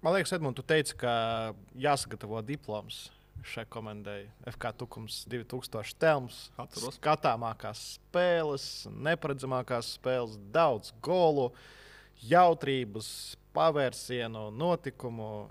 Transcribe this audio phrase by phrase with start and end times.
[0.00, 1.10] Man liekas, Edmunds, tu teici, ka
[1.76, 3.10] jāsagatavo diploms
[3.44, 4.30] šai komandai.
[4.48, 6.96] FK Tukums 2000 telms, Atceros.
[6.96, 8.64] skatāmākās spēles,
[8.96, 11.50] neparedzamākās spēles, daudz golu,
[12.24, 13.10] jautrības,
[13.56, 15.50] pavērsienu, notikumu.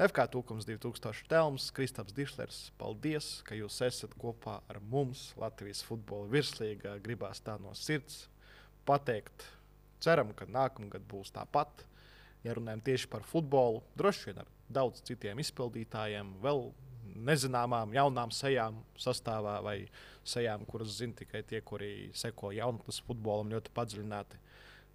[0.00, 6.28] FK Tukums 2000 telms, Kristaps Dišlers, paldies, ka jūs esat kopā ar mums Latvijas futbola
[6.32, 6.96] virslīgā.
[7.04, 8.24] Gribās tā no sirds
[8.88, 9.44] pateikt.
[10.00, 11.84] Ceram, ka nākamgad būs tāpat.
[12.46, 16.68] Ja runājam tieši par futbolu, droši vien ar daudz citiem izpildītājiem, vēl
[17.26, 19.76] nezināmām, jaunām sejām sastāvā vai
[20.26, 24.40] sejām, kuras zina tikai tie, kuri seko jaunatnes futbolam ļoti padziļināti.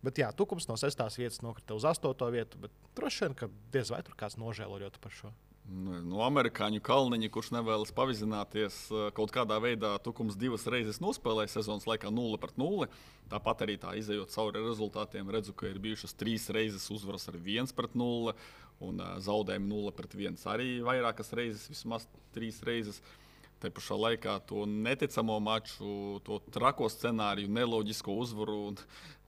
[0.01, 1.03] Bet jā, Tukums no 6.
[1.21, 2.13] vietas nokrita uz 8.
[2.33, 5.33] vietu, bet droši vien, ka diez vai tur kāds nožēlojot par šo.
[5.71, 11.53] Nu, No amerikāņu kalniņa, kurš nevēlas pavizināties, eh, kaut kādā veidā Tukums divas reizes nospēlēja
[11.55, 12.90] sezonas laikā 0 pret 0.
[13.32, 17.71] Tāpat arī tā izējot cauri rezultātiem, redzu, ka ir bijušas trīs reizes uzvaras ar 1
[17.77, 18.35] pret 0
[18.82, 20.43] un eh, zaudējumi 0 pret 1.
[20.51, 23.01] Arī vairākas reizes, vismaz trīs reizes.
[23.62, 28.79] Te pašā laikā to neticamo maču, to trako scenāriju, neloģisko uzvaru un,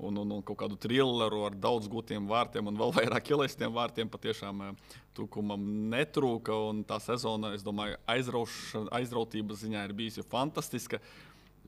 [0.01, 4.09] un, un, un kaut kādu trilleru ar daudz gūtiem vārtiem un vēl vairāk ielaistiem vārtiem
[4.09, 6.55] patiešām eh, Tukumam netrūka.
[6.89, 10.97] Tā sezona, es domāju, aizrautības ziņā ir bijusi fantastiska.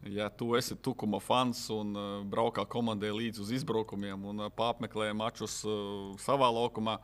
[0.10, 5.12] Ja tu esi Tukuma fans un uh, braukā komandai līdzi uz izbraukumiem un uh, pārmeklē
[5.18, 5.62] mačus
[6.22, 6.98] savā laukumā,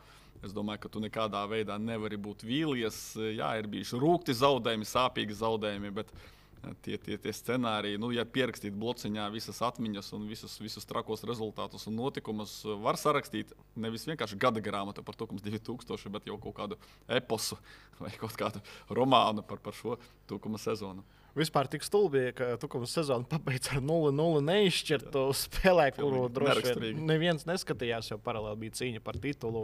[0.46, 3.00] es domāju, ka tu nekādā veidā nevari būt vīlies.
[3.20, 8.12] Uh, Jā, ir bijuši rūkti zaudējumi, sāpīgi zaudējumi, bet uh, tie, tie, tie scenāriji, nu,
[8.16, 13.56] ja pierakstīt blociņā visas atmiņas un visus, visus trakos rezultātus un notikumus, uh, var sarakstīt
[13.76, 17.60] nevis vienkārši gada grāmatu par Tukums 2000, bet jau kaut kādu eposu
[18.04, 19.98] vai kaut kādu romānu par, par šo
[20.30, 21.06] Tukuma sezonu.
[21.32, 27.48] Vispār tik stulbi, ka Tukums sezonu pabeidz ar 0-0 neizšķirtu spēlē, kuru droši vien neviens
[27.48, 29.64] neskatījās, jo paralēli bija cīņa par titulu.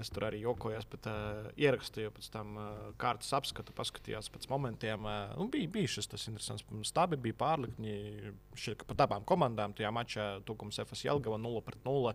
[0.00, 2.66] Es tur arī jokojos, bet uh, ierakstīju pēc tam uh,
[3.00, 5.06] kārtas apskatu, paskatījos pēc momentiem.
[5.06, 6.64] Uh, nu, bija, bija šis tas interesants.
[6.88, 7.96] Stabi bija pārlikņi
[8.78, 9.74] ka pat abām komandām.
[9.76, 12.14] Tajā mačā Tukums FS Jelgava 0-0,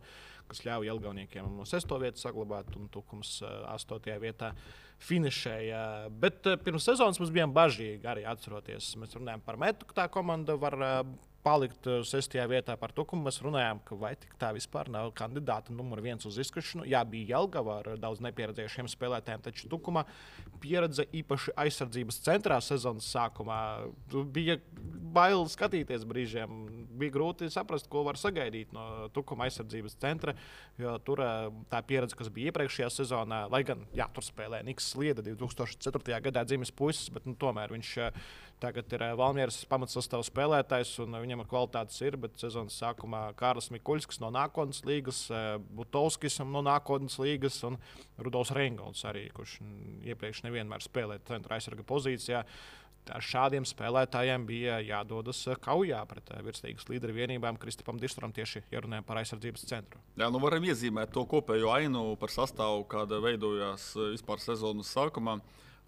[0.52, 1.98] kas ļauj Jelgavniekiem no 6.
[2.04, 4.14] vietas saglabāt un Tukums uh, 8.
[4.22, 4.54] vietā
[5.02, 5.82] finišēja.
[6.22, 8.94] Bet uh, pirms sezonas mums bija bažīgi arī atceroties.
[9.02, 11.04] Mēs runājam par metu, ka tā komanda var uh,
[11.44, 13.26] palikt uh, sestajā vietā par Tukumu.
[13.28, 16.86] Mēs runājām, ka vai tā vispār nav kandidāta numur viens uz izkrišanu.
[16.90, 20.06] Jā, bija Jelgava ar daudz nepieredzējušiem spēlētājiem, taču Tukuma
[20.62, 23.60] pieredze īpaši aizsardzības centrā sezonas sākumā
[24.34, 24.60] bija
[25.12, 26.62] bail skatīties brīžiem.
[27.02, 30.36] Bija grūti saprast, ko var sagaidīt no Tukuma aizsardzības centra,
[30.82, 34.92] jo tur uh, tā pieredze, kas bija iepriekšējā sezonā, lai gan jā, tur spēlēja Niks
[34.94, 36.22] Slieda 2004.
[36.30, 38.24] gadā dzimis puisis, bet nu, tomēr viņš uh,
[38.62, 43.24] Tagad ir eh, Valmieras pamatsastāvs spēlētājs, un eh, viņam ir kvalitātes ir, bet sezonas sākumā
[43.40, 47.80] Kārlis Mikuļskis no nākotnes līgas, eh, Butovskis no nākotnes līgas un
[48.22, 52.44] Rudolfs Reingolds arī, kurš mm, iepriekš nevienmēr spēlēja centra aizsarga pozīcijā.
[53.10, 59.08] Ar šādiem spēlētājiem bija jādodas kaujā pret virslīgas līderu vienībām, Kristupam Distram tieši ja runājam
[59.08, 60.04] par aizsardzības centru.
[60.22, 65.40] Jā, nu varam iezīmēt to kopējo ainu par sastāvu, kāda veidojās vispār sezonas sākumā.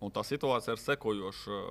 [0.03, 1.61] Un tā situācija ir sekojoša.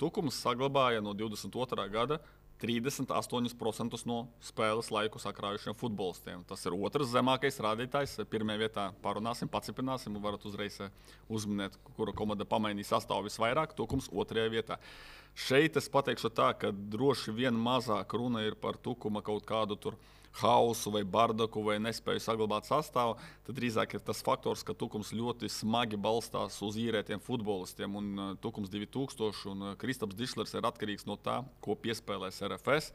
[0.00, 1.84] Tukums saglabāja no 22.
[1.92, 2.18] gada
[2.62, 6.44] 38% no spēles laiku sakrājušiem futbolistiem.
[6.48, 8.16] Tas ir otrs zemākais rādītājs.
[8.30, 10.94] Pirmajā vietā parunāsim, paciprināsim, un varat uzreiz eh,
[11.28, 13.76] uzminēt, kura komanda pamainīja sastāvu visvairāk.
[13.76, 14.78] Tukums otrajā vietā.
[15.34, 19.98] Šeit es pateikšu tā, ka droši vien mazāk runa ir par tukuma kaut kādu tur
[20.40, 23.16] hausu vai bardaku vai nespēju saglabāt sastāvu.
[23.46, 27.98] Tad drīzāk ir tas faktors, ka tukums ļoti smagi balstās uz īrētiem futbolistiem.
[28.00, 32.90] Un uh, tukums 2000 un uh, Kristaps Dišlers ir atkarīgs no tā, ko piespēlēs RFS.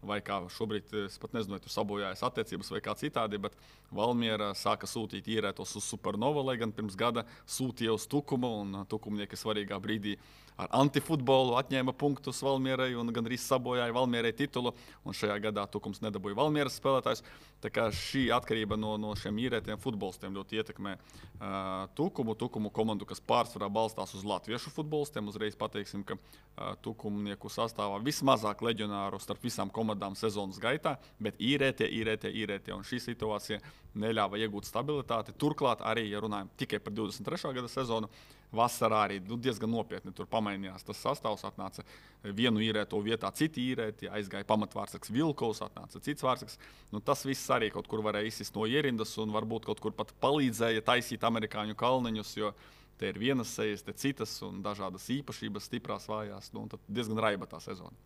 [0.00, 3.52] Vai kā šobrīd, es pat nezinu, vai tur sabojājas attiecības vai kā citādi, bet
[3.92, 8.86] Valmiera sāka sūtīt īrētos uz Supernovu, lai gan pirms gada sūtīja uz Tukumu, un uh,
[8.88, 10.16] Tukumnieki svarīgā brīdī
[10.60, 14.72] ar antifutbolu atņēma punktus Valmierai un gandrīz sabojāja Valmierai titulu.
[15.06, 17.24] Un šajā gadā Tukums nedabūja Valmieras spēlētājs.
[17.60, 23.08] Tā kā šī atkarība no, no šiem īrētiem futbolistiem ļoti ietekmē uh, Tukumu, Tukumu komandu,
[23.08, 25.28] kas pārsvarā balstās uz latviešu futbolistiem.
[25.32, 31.88] Uzreiz pateiksim, ka uh, Tukumnieku sastāvā vismazāk leģionāru starp visām komandām sezonas gaitā, bet īrētie,
[32.00, 32.74] īrētie, īrētie.
[32.76, 33.60] Un šī situācija
[34.00, 35.36] neļāva iegūt stabilitāti.
[35.40, 37.54] Turklāt, arī, ja runājam tikai par 23.
[37.56, 38.10] gada sezonu,
[38.52, 41.46] vasarā arī nu, diezgan nopietni tur pamainījās tas sastāvs.
[41.48, 41.84] Atnāca
[42.22, 46.58] vienu īrēto vietā, citi īrēti, aizgāja pamatvārds Vilkovs, atnāca cits vārds.
[46.90, 50.12] Nu, tas viss arī kaut kur varēja izsist no ierindas un varbūt kaut kur pat
[50.20, 52.36] palīdzēja taisīt amerikāņu kalniņus.
[52.40, 52.54] Jo
[53.00, 56.50] Te ir vienas sejas, te citas un dažādas īpašības, stiprās, vājās.
[56.52, 57.96] Nu, tad diezgan raiba tā sezona.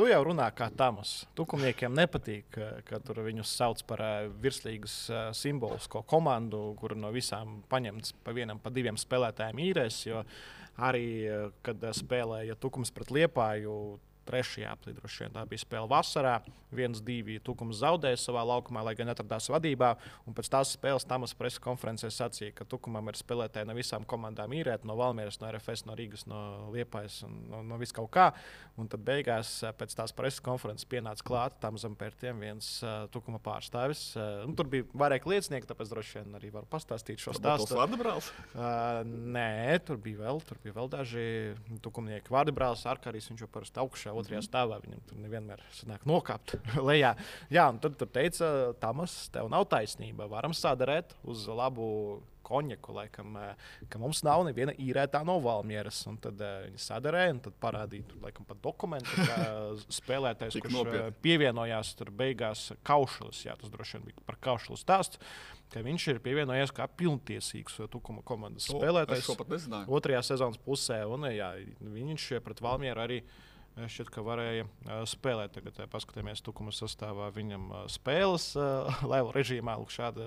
[0.00, 1.10] Tu jau runā kā tamas.
[1.36, 2.56] Tukumniekiem nepatīk,
[2.88, 4.00] ka, tur viņus sauc par
[4.40, 4.94] virslīgas
[5.36, 9.98] simbolisko komandu, kur no visām paņemts pa vienam, pa diviem spēlētājiem īrēs.
[10.06, 10.22] Jo
[10.88, 11.04] arī,
[11.60, 13.74] kad spēlēja Tukums pret Liepāju,
[14.30, 15.34] trešajā plīdrošajā.
[15.34, 16.40] Tā bija spēle vasarā.
[16.70, 19.88] viens, divi Tukums zaudēja savā laukumā, lai gan atradās vadībā.
[20.28, 24.54] Un pēc tās spēles Tamas preses konferencē sacīja, ka Tukumam ir spēlētāji no visām komandām
[24.54, 28.28] īrēt, no Valmieras, no RFS, no Rīgas, no Liepājas un no, no vis kaut kā.
[28.78, 33.42] Un tad beigās pēc tās preses konferences pienāca klāt tam zem pērtiem viens uh, Tukuma
[33.42, 34.04] pārstāvis.
[34.14, 37.74] Uh, tur bija vairāk liecinieku, tāpēc droši vien arī varu pastāstīt šo stāstu.
[37.74, 38.30] Tas bija brālis?
[38.54, 39.02] Uh,
[39.34, 41.26] nē, tur bija vēl, tur bija vēl daži
[41.82, 42.32] tukumnieki.
[42.32, 44.80] Vārdu brālis Arkārijas, viņš jau parasti augšā otrajā stāvā.
[44.84, 46.56] Viņam tur nevienmēr sanāk nokāpt
[46.90, 47.14] lejā.
[47.52, 48.50] Jā, un tad tur teica,
[48.82, 50.28] Tamas, tev nav taisnība.
[50.30, 52.20] Varam sadarēt uz labu
[52.50, 53.36] konjaku, laikam,
[53.88, 56.00] ka mums nav neviena īrētā no Valmieras.
[56.10, 59.38] Un tad uh, viņi sadarēja, un tad parādīja, laikam, pat dokumentu, ka
[60.00, 61.16] spēlētājs, kurš nopietni.
[61.26, 65.22] pievienojās tur beigās kaušalis, jā, tas droši vien bija par kaušalu stāstu.
[65.70, 69.28] Viņš ir pievienojies kā pilntiesīgs Tukuma komandas spēlētājs.
[69.86, 74.66] Otrajā sezonas pusē, un jā, viņš pret Valmieru arī uh, Šķiet, ka varēja
[75.08, 75.54] spēlēt.
[75.54, 78.50] Tagad paskatāmies, tukuma sastāvā viņam spēles,
[79.10, 80.26] lai režīmā lūk šāda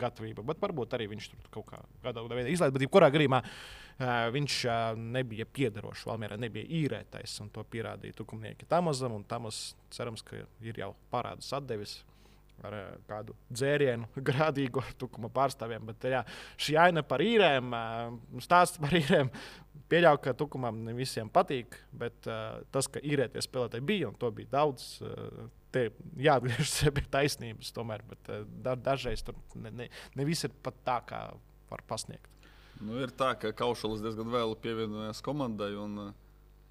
[0.00, 0.44] gatavība.
[0.46, 2.74] Bet varbūt arī viņš tur kaut kā veidā izlaiž.
[2.76, 3.40] Bet, jebkurā gadījumā,
[4.36, 4.58] viņš
[5.00, 6.04] nebija piederošs.
[6.10, 9.16] Valmērā nebija īrētais, un to pierādīja tukumnieki Tamazam.
[9.28, 12.02] Tamas cerams, ka ir jau parādus atdevis
[12.64, 12.76] ar
[13.08, 15.86] kādu dzērienu, grādīgu tukuma pārstāvjiem.
[15.90, 16.22] Bet jā,
[16.60, 17.76] šī aina par īrēm,
[18.44, 19.32] stāsts par īrēm
[19.86, 24.32] Pieļauju, ka Tukumam ne visiem patīk, bet uh, tas, ka īrētie spēlētāji bija un to
[24.34, 24.96] bija daudz,
[25.70, 25.84] te
[26.18, 27.70] jāatgriežas pie taisnības.
[27.76, 28.02] Tomēr,
[28.82, 31.20] dažreiz tur ne, ne, ne viss ir pat tā, kā
[31.70, 32.32] var pasniegt.
[32.80, 36.10] Nu, ir tā, ka Kaušalis diezgan vēl pievienojās komandai un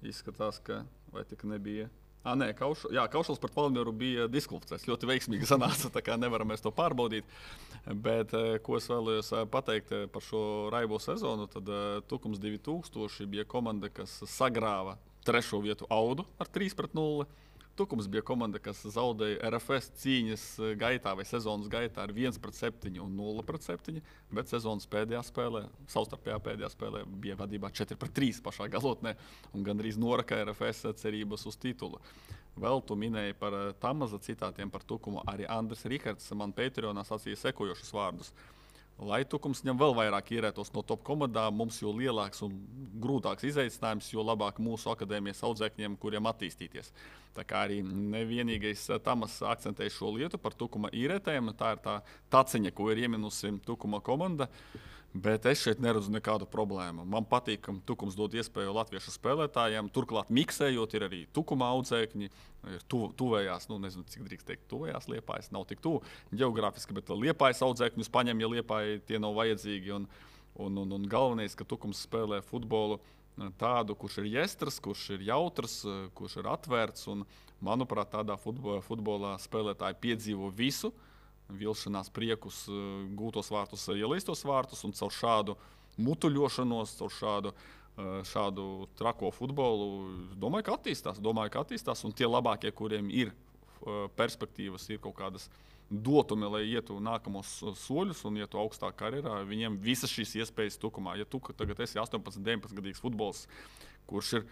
[0.06, 0.84] izskatās, ka
[1.14, 1.88] vai tik nebija
[2.26, 4.88] Ah, nē, kauš, jā, Kaušals pret Valmieru bija diskvalificēts.
[4.90, 7.28] Ļoti veiksmīgi sanāca, tā kā nevaram mēs to pārbaudīt.
[7.86, 8.34] Bet,
[8.66, 10.40] ko es vēlējos pateikt par šo
[10.74, 11.70] raibo sezonu, tad
[12.10, 14.96] Tukums 2000 bija komanda, kas sagrāva
[15.26, 17.26] trešo vietu Audu ar 3 pret 0.
[17.76, 23.12] Tukums bija komanda, kas zaudēja RFS cīņas eh, gaitā vai sezonas gaitā ar 1,7 un
[23.18, 24.00] 0,7.
[24.32, 29.12] Bet sezonas pēdējā spēlē, savstarpējā pēdējā spēlē, bija vadībā 4,3 pašā galotnē
[29.52, 32.00] un gandrīz noraka RFS cerības uz titulu.
[32.56, 35.20] Vēl tu minēji par eh, Tamaza citātiem par Tukumu.
[35.28, 38.32] Arī Andris Rikards man Patreonā sacīja sekojošus vārdus.
[38.96, 42.54] Lai tukums ņem vēl vairāk ierētos no top komandām, mums jo lielāks un
[43.02, 46.88] grūtāks izaicinājums, jo labāk mūsu akadēmijas audzēkņiem, kuriem attīstīties.
[47.36, 52.00] Tā kā arī nevienīgais eh, Tamas akcentēja šo lietu par tukuma īrētēm, tā ir tā
[52.32, 54.48] taciņa, ko ir ieminusi tukuma komanda.
[54.48, 57.04] Uh, Bet es šeit neredzu nekādu problēmu.
[57.08, 59.88] Man patīk, ka Tukums dod iespēju latviešu spēlētājiem.
[59.94, 62.30] Turklāt, miksējot, ir arī tukuma audzēkņi.
[62.74, 65.52] Ir tu, tuvējās, nu, nezinu, cik drīkst teikt, tuvējās liepājas.
[65.54, 66.02] Nav tik tuvu
[66.34, 69.94] geogrāfiski, bet liepājas audzēkņus paņem, ja liepāji tie nav vajadzīgi.
[69.96, 70.08] Un,
[70.66, 72.98] un, un, un galvenais, ka Tukums spēlē futbolu
[73.60, 75.80] tādu, kurš ir jēstras, kurš ir jautrs,
[76.18, 77.08] kurš ir atvērts.
[77.14, 77.24] Un,
[77.64, 80.92] manuprāt, tādā futbolā, futbolā spēlētāji piedzīvo visu
[81.52, 85.56] vilšanās priekus, eh, gūtos vārtus, eh, ielaistos vārtus, un caur šādu
[85.98, 91.20] mutuļošanos, caur šādu, eh, šādu trako futbolu, domāju, ka attīstās.
[91.20, 93.32] Domāju, ka attīstās un tie labākie, kuriem ir
[94.16, 95.48] perspektīvas, ir kaut kādas
[95.90, 101.16] dotumi, lai ietu nākamos soļus un ietu augstāk karjerā, viņiem visas šīs iespējas tukumā.
[101.16, 103.46] Ja tu tagad esi 18, 19 gadīgs futbols,
[104.08, 104.46] kurš ir e,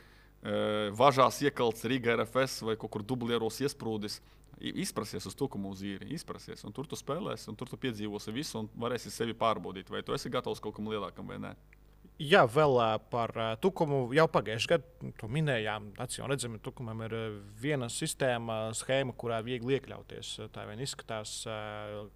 [0.44, 4.20] važās iekalts Riga RFS vai kaut kur dublieros iesprūdis,
[4.60, 6.64] izprasies uz to, ko mūsu īri izprasies.
[6.64, 10.14] Un tur tu spēlēsi, un tur tu piedzīvosi visu, un varēsi sevi pārbaudīt, vai tu
[10.16, 11.54] esi gatavs kaut kam lielākam vai nē.
[12.22, 12.76] Jā, vēl
[13.10, 15.88] par tukumu jau pagājušajā gadā to minējām.
[15.98, 17.14] Acīm redzami, tukumam ir
[17.58, 20.30] viena sistēma, schēma, kurā viegli iekļauties.
[20.54, 21.32] Tā vien izskatās,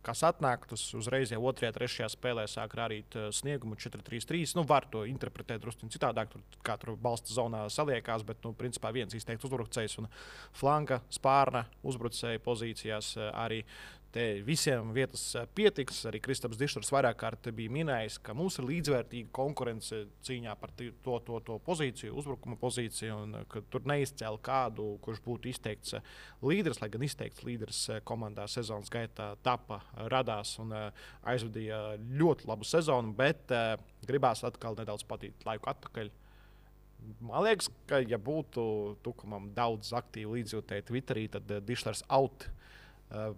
[0.06, 4.54] kas atnāk, tas uzreiz jau otrajā, trešajā spēlē sāk rādīt sniegumu 4-3-3.
[4.60, 8.94] Nu, var to interpretēt drusku citādāk, tur kā tur balsta zonā saliekās, bet, nu, principā
[8.94, 10.06] viens izteikts uzbrucējs un
[10.54, 13.64] flanka, spārna uzbrucēja pozīcijās arī
[14.08, 15.98] Te visiem vietas eh, pietiks.
[16.08, 21.18] Arī Kristaps Dišers vairāk kārt bija minējis, ka mums ir līdzvērtīga konkurence cīņā par to,
[21.26, 26.80] to, to pozīciju, uzbrukuma pozīciju, un ka tur neizcēla kādu, kurš būtu izteikts eh, līderis,
[26.80, 33.12] lai gan izteikts līderis eh, komandā sezonas gaitā tapa, radās un aizvadīja ļoti labu sezonu,
[33.16, 33.52] bet
[34.08, 36.10] gribās atkal nedaudz patīt laiku atpakaļ.
[37.20, 38.62] Man liekas, ka, ja būtu
[39.04, 42.48] Tukumam daudz aktīvu līdzjūtēju Twitterī, tad Dišers out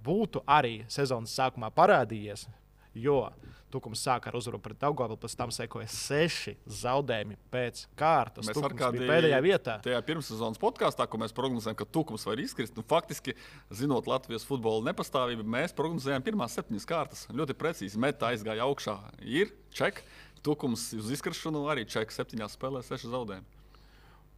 [0.04, 2.46] būtu arī sezonas sākumā parādījies,
[2.94, 3.28] Jo
[3.70, 8.48] Tukums sāka ar uzvaru pret Daugopili, pēc tam sekoja seši zaudējumi pēc kārtas.
[8.48, 9.76] Mēs Tukums ar kādu bija pēdējā vietā.
[9.84, 13.36] Tajā pirmssezonas podkāstā, ko mēs prognozējām, ka Tukums var izkrist, nu, faktiski,
[13.70, 17.22] zinot Latvijas futbola nepastāvību, mēs prognozējām pirmās septiņas kārtas.
[17.30, 18.98] Ļoti precīzi metā aizgāja augšā.
[19.22, 20.02] Ir ček,
[20.42, 23.59] Tukums uz izkrišanu arī ček septiņās spēlēs, seši zaudējumi.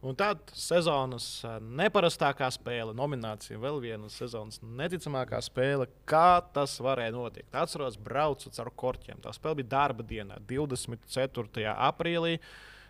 [0.03, 5.87] Un tad sezonas eh, neparastākā spēle, nominācija, vēl viena sezonas neticamākā spēle.
[6.09, 7.53] Kā tas varēja notikt?
[7.55, 9.21] Atceros, braucu caur korķiem.
[9.23, 11.69] Tā spēle bija darba dienā, 24.
[11.71, 12.35] aprīlī.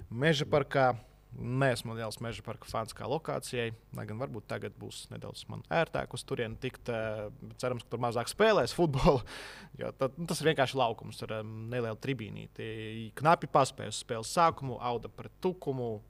[0.09, 0.95] Meža parkā.
[1.33, 3.71] Nē, esmu liels meža parka fans kā lokācijai.
[3.97, 6.89] Lai gan varbūt tagad būs nedaudz ērtāk uz turieni tikt.
[6.89, 7.29] eh,
[7.61, 9.21] Cerams, ka tur mazāk spēlēs futbolu.
[9.77, 13.13] Jo tad, nu, tas ir vienkārši laukums ar nelielu tribīnīti.
[13.21, 16.01] Knapi paspēja uz spēles sākumu, auda pret tukumu.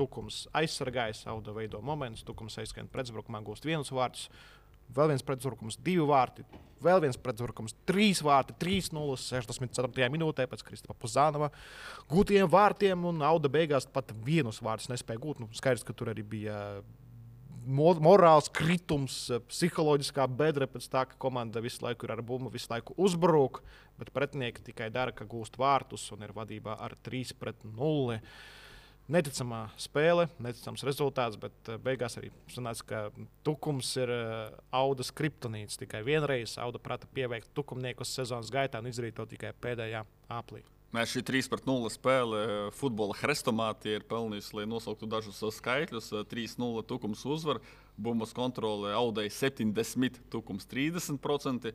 [0.00, 4.28] Tukums aizsargāja sauda veido momentus, Tukums aizskrien pretuzbrukumā, gūst vienus vārdus,
[4.96, 6.44] vēl viens pretuzbrukums, divi vārti,
[6.82, 10.08] vēl viens pretuzbrukums, trīs vārti, 3-0, 64.
[10.12, 11.50] minūtē pēc Kristapa Puzānova
[12.10, 15.42] gūtiem vārtiem, un Auda beigās pat vienus vārdus nespēja gūt.
[15.42, 16.56] Nu, skaidrs, ka tur arī bija
[17.70, 22.72] mo morāls kritums, psiholoģiskā bedra pēc tā, ka komanda visu laiku ir ar bumbu, visu
[22.72, 23.60] laiku uzbrūk,
[24.00, 28.18] bet pretinieki tikai dara, ka gūst vārtus un ir vadībā ar 3 pret 0
[29.10, 33.02] neticamā spēle, neticams rezultāts, bet eh, beigās arī sanāca, ka
[33.46, 35.78] tukums ir eh, audas kriptonīts.
[35.80, 40.62] Tikai vienreiz auda prata pieveikt tukumniekus sezonas gaitā un izdarīt to tikai pēdējā aplī.
[40.90, 42.38] Nē, šī 3-0 spēle
[42.74, 46.08] futbola hrestomātī ir pelnījusi, lai nosauktu dažus skaitļus.
[46.26, 47.60] 3-0 tukums uzvar,
[48.00, 51.72] bumbas kontrole audēja 70, tukums 30%.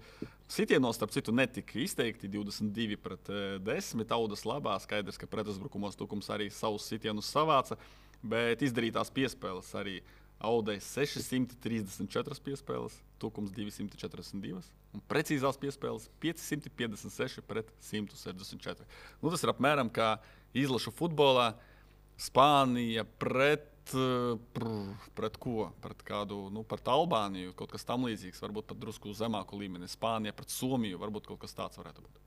[0.51, 3.33] Sitienos, starp citu, netika izteikti 22 pret
[3.65, 4.05] 10.
[4.17, 7.77] Audas labā, skaidrs, ka pretuzbrukumos tukums arī savus sitienus savāca,
[8.25, 9.99] bet izdarītās piespēles arī
[10.45, 14.65] audēja 634 piespēles, tukums 242
[14.95, 18.87] un precīzās piespēles 556 pret 164.
[19.21, 20.15] Nu, tas ir apmēram kā
[20.55, 21.53] izlašu futbolā.
[22.15, 23.65] Spānija pret,
[25.17, 25.69] pret ko?
[25.83, 29.89] Pret kādu, nu, pret Albāniju, kaut kas tamlīdzīgs, varbūt pat drusku zemāku līmeni.
[29.91, 32.21] Spānija pret Somiju, varbūt kaut kas tāds varētu būt.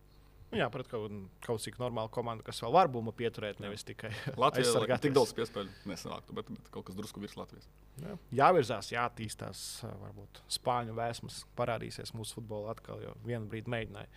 [0.56, 1.12] Jā, pret kaut,
[1.44, 4.96] kaut cik normālu komandu, kas vēl var bumbu pieturēt, nevis tikai Latvijā.
[5.04, 7.68] Tik daudz piespēļu nesanāktu, bet, bet kaut kas drusku virs Latvijas.
[8.00, 8.14] Jā.
[8.40, 9.64] Jāvirzās, jāattīstās.
[9.84, 14.08] Varbūt spāņu vēsmas parādīsies mūsu futbolā atkal, jo vienu brīdi mēģināja.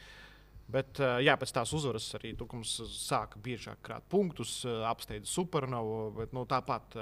[0.72, 5.98] Bet jā, pēc tās uzvaras arī Tukums sāka biežāk krāt punktus, apsteidza supernovu.
[6.22, 6.96] Bet, nu, tāpat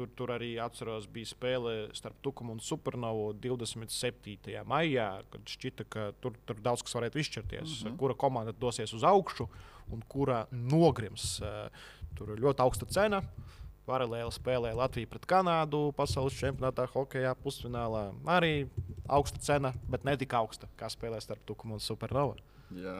[0.00, 4.52] tur, tur arī atceros, bija spēle starp Tukumu un Supernovu 27.
[4.68, 7.68] maijā, kad šķita, ka tur, tur daudz kas varētu izšķirties.
[7.68, 7.96] Mm -hmm.
[7.98, 9.48] Kura komanda dosies uz augšu
[9.90, 11.40] un kura nogrims.
[12.14, 13.22] Tur ir ļoti augsta cena.
[13.86, 18.12] Paralēli spēlēja Latvija pret Kanādu pasaules čempionātā, hokeja pusfinālā.
[18.24, 18.68] Arī
[19.08, 22.36] augsta cena, bet ne tik augsta kā spēlē starp Tukumu un Supernovu.
[22.70, 22.92] Jā,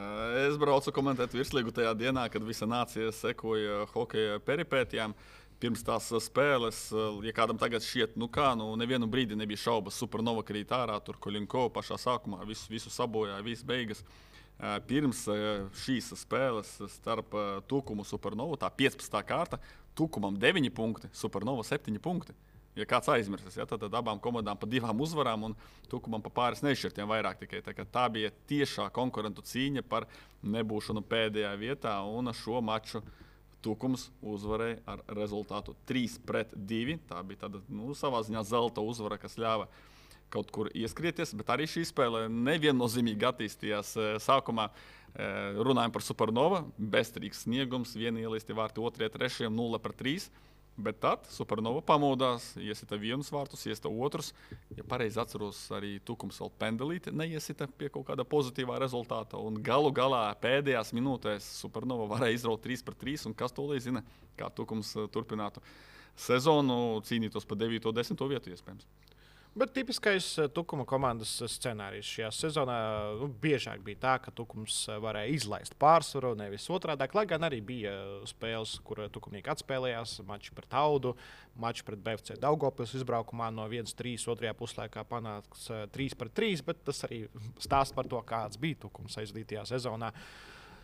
[0.49, 5.15] es braucu komentēt virslīgu tajā dienā, kad visa nācija sekoja hokeja peripētijām.
[5.61, 6.79] Pirms tās spēles,
[7.23, 11.19] ja kādam tagad šķiet, nu kā, nu nevienu brīdi nebija šaubas, supernova krīt ārā, tur
[11.21, 14.01] Kolinko pašā sākumā visu, visu sabojāja, viss beigas.
[14.89, 15.23] Pirms
[15.85, 17.37] šīs spēles starp
[17.69, 19.21] Tukumu Supernovu, tā 15.
[19.29, 19.61] kārta,
[19.95, 22.35] Tukumam 9 punkti, Supernova 7 punkti.
[22.75, 25.55] Ja kāds aizmirsis, ja, tad, tad abām komandām pa divām uzvarām un
[25.91, 27.59] Tukumam pa pāris nešķirtiem vairāk tikai.
[27.65, 30.07] Tā, tā bija tiešā konkurentu cīņa par
[30.39, 33.03] nebūšanu pēdējā vietā un šo maču.
[33.61, 36.95] Tukums uzvarēja ar rezultātu 3 pret 2.
[37.11, 39.67] Tā bija tāda nu, savā ziņā zelta uzvara, kas ļāva
[40.31, 43.91] kaut kur ieskrieties, bet arī šī spēle neviennozīmīgi attīstījās.
[44.23, 44.69] Sākumā
[45.67, 50.31] runājām par supernovu, bezstrīgs sniegums, viena ielīsti vārti, otrajā, trešajā, 0 pret 3.
[50.79, 54.31] Bet tad Supernova pamodās, iesita vienus vārtus, iesita otrus.
[54.77, 59.37] Ja pareizi atceros, arī Tukums vēl pendelīti neiesita pie kaut kāda pozitīvā rezultāta.
[59.37, 63.27] Un galu galā pēdējās minūtēs Supernova varēja izraut 3 pret 3.
[63.29, 64.01] Un kas to lai zina,
[64.39, 65.61] kā Tukums turpinātu
[66.15, 67.91] sezonu, cīnītos par 9.
[67.91, 68.27] un 10.
[68.31, 68.87] vietu iespējams.
[69.51, 72.75] Bet tipiskais Tukuma komandas scenārijs šajā sezonā
[73.19, 77.03] nu, biežāk bija tā, ka Tukums varēja izlaist pārsvaru, nevis otrādi.
[77.17, 77.91] Lai gan arī bija
[78.31, 81.11] spēles, kur Tukumnieki atspēlējās, mači pret Audu,
[81.59, 85.67] mači pret BFC Daugopils izbraukumā no 1-3, otrajā puslaikā panāks
[85.97, 87.25] 3-3, bet tas arī
[87.59, 90.13] stāsta par to, kāds bija Tukums aizdītajā sezonā.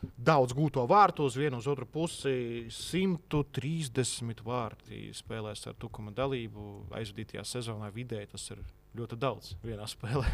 [0.01, 2.67] Daudz gūto vārtu uz vienu uz otru pusi.
[2.73, 6.87] 130 vārti spēlēs ar Tukuma dalību.
[6.99, 8.61] Aizvadītajā sezonā vidēji tas ir
[8.97, 10.29] ļoti daudz vienā spēlē.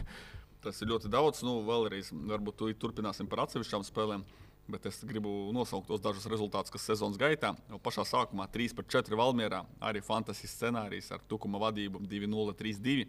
[0.64, 1.44] Tas ir ļoti daudz.
[1.48, 4.24] Nu, vēlreiz, varbūt tu turpināsim par atsevišķām spēlēm.
[4.72, 9.60] Bet es gribu nosaukt tos dažus rezultātus, kas sezonas gaitā jau pašā sākumā 3-4 Valmjerā.
[9.84, 13.08] Arī fantastisks scenārijs ar Tukuma vadību 2-0, 3-2.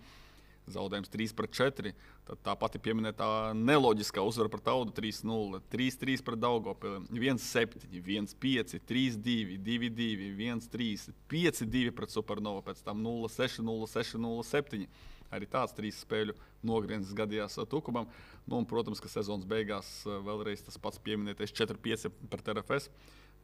[0.71, 1.93] Zaudējums 3 pret 4.
[2.25, 3.27] Tad tā pati pieminētā
[3.59, 12.15] neloģiskā uzvara pret Audu 3-0, 3-3 pret Daugopili, 1-7, 1-5, 3-2, 2-2, 1-3, 5-2 pret
[12.15, 14.87] Supernovu, pēc tam 0-6, 0-6, 0-7.
[15.35, 18.07] Arī tāds trīs spēļu nogrieznis gadījās Tukumam.
[18.47, 22.91] Nu, un, protams, ka sezonas beigās vēlreiz tas pats pieminētais 4-5 pret RFS.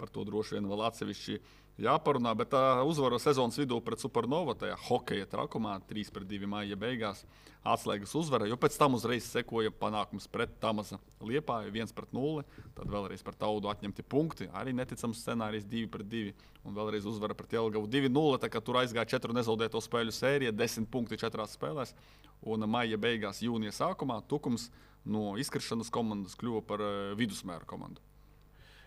[0.00, 1.36] Par to droši vien vēl atsevišķi
[1.84, 2.32] jāparunā.
[2.38, 7.22] Bet tā uzvara sezonas vidū pret Supernovu, tajā hokeja trakumā, 3-2 maija beigās,
[7.66, 8.48] atslēgas uzvara.
[8.48, 12.44] Jo pēc tam uzreiz sekoja panākums pret Tamasa Liepāju 1-0.
[12.76, 14.48] Tad vēlreiz par taudu atņemti punkti.
[14.56, 16.34] Arī neticams scenārijs 2-2.
[16.64, 18.60] Un vēlreiz uzvara pret Jelgavu 2-0.
[18.60, 21.94] Tur aizgāja 4 nezaudēto spēļu sērija, 10 punkti 4 spēlēs.
[22.48, 24.70] Un maija beigās, jūnija sākumā Tukums
[25.04, 28.00] no izkrišanas komandas kļuva par eh, vidusmēra komandu.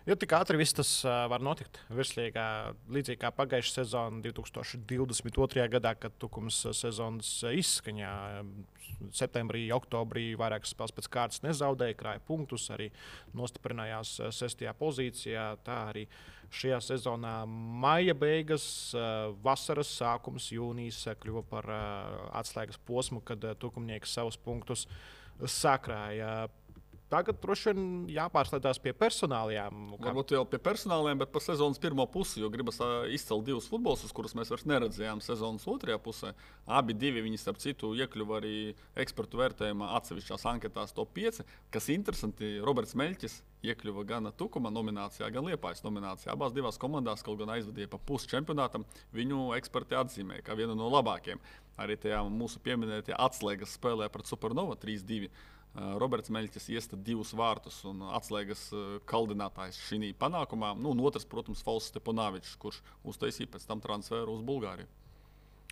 [0.04, 1.78] Jo tik ātri viss tas var notikt.
[1.96, 5.64] Virslīgā, līdzīgi kā pagājušā sezona, 2022.
[5.72, 8.10] gadā, kad Tukums sezonas izskaņā
[9.16, 12.90] septembrī, oktobrī vairākas spēles pēc kārtas nezaudēja, krāja punktus, arī
[13.32, 15.46] nostiprinājās sestajā pozīcijā.
[15.64, 16.04] Tā arī
[16.52, 18.66] šajā sezonā maija beigas,
[19.44, 21.70] vasaras sākums, jūnijas kļuva par
[22.42, 24.84] atslēgas posmu, kad Tukumnieks savus punktus
[25.48, 26.44] sakrāja.
[27.12, 29.80] Tagad droši vien jāpārslēdzas pie personālajām.
[29.92, 32.80] Nu, Varbūt jau pie personāliem, bet par sezonas pirmo pusi, jo gribas
[33.12, 36.32] izcelt divus futbolus, kurus mēs vairs neredzējām sezonas otrajā pusē.
[36.64, 38.56] Abi divi viņi, starp citu, iekļuva arī
[39.04, 41.44] ekspertu vērtējumā atsevišķās anketās top 5.
[41.74, 46.32] Kas interesanti, Roberts Meļķis iekļuva gan Tukuma nominācijā, gan Liepājas nominācijā.
[46.32, 50.88] Abās divās komandās, kaut gan aizvadīja pa pusi čempionātam, viņu eksperti atzīmēja kā vienu no
[50.92, 51.40] labākajiem.
[51.80, 55.30] Arī tajā mūsu pieminētajā atslēgas spēlē pret Supernova 3-2
[55.74, 58.68] Roberts Meļķis iesta divus vārtus un atslēgas
[59.10, 60.74] kaldinātājs šī panākumā.
[60.78, 64.86] Nu, un otrs, protams, Fausts Steponavičs, kurš uztaisīja pēc tam transferu uz Bulgāriju.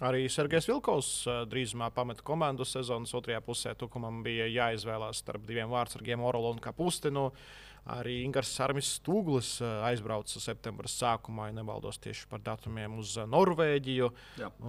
[0.03, 1.11] Arī Sergejs Vilkovs
[1.47, 3.77] drīzumā pameta komandu sezonas otrajā pusē.
[3.79, 7.29] Tukumam bija jāizvēlās starp diviem vārdsargiem, Orolu un Kapustinu.
[7.29, 13.17] Uh, Arī Ingūns Armis Stūglis eh, aizbrauca septembra sākumā, ja nemaldos tieši par datumiem uz
[13.19, 14.11] eh, Norvēģiju.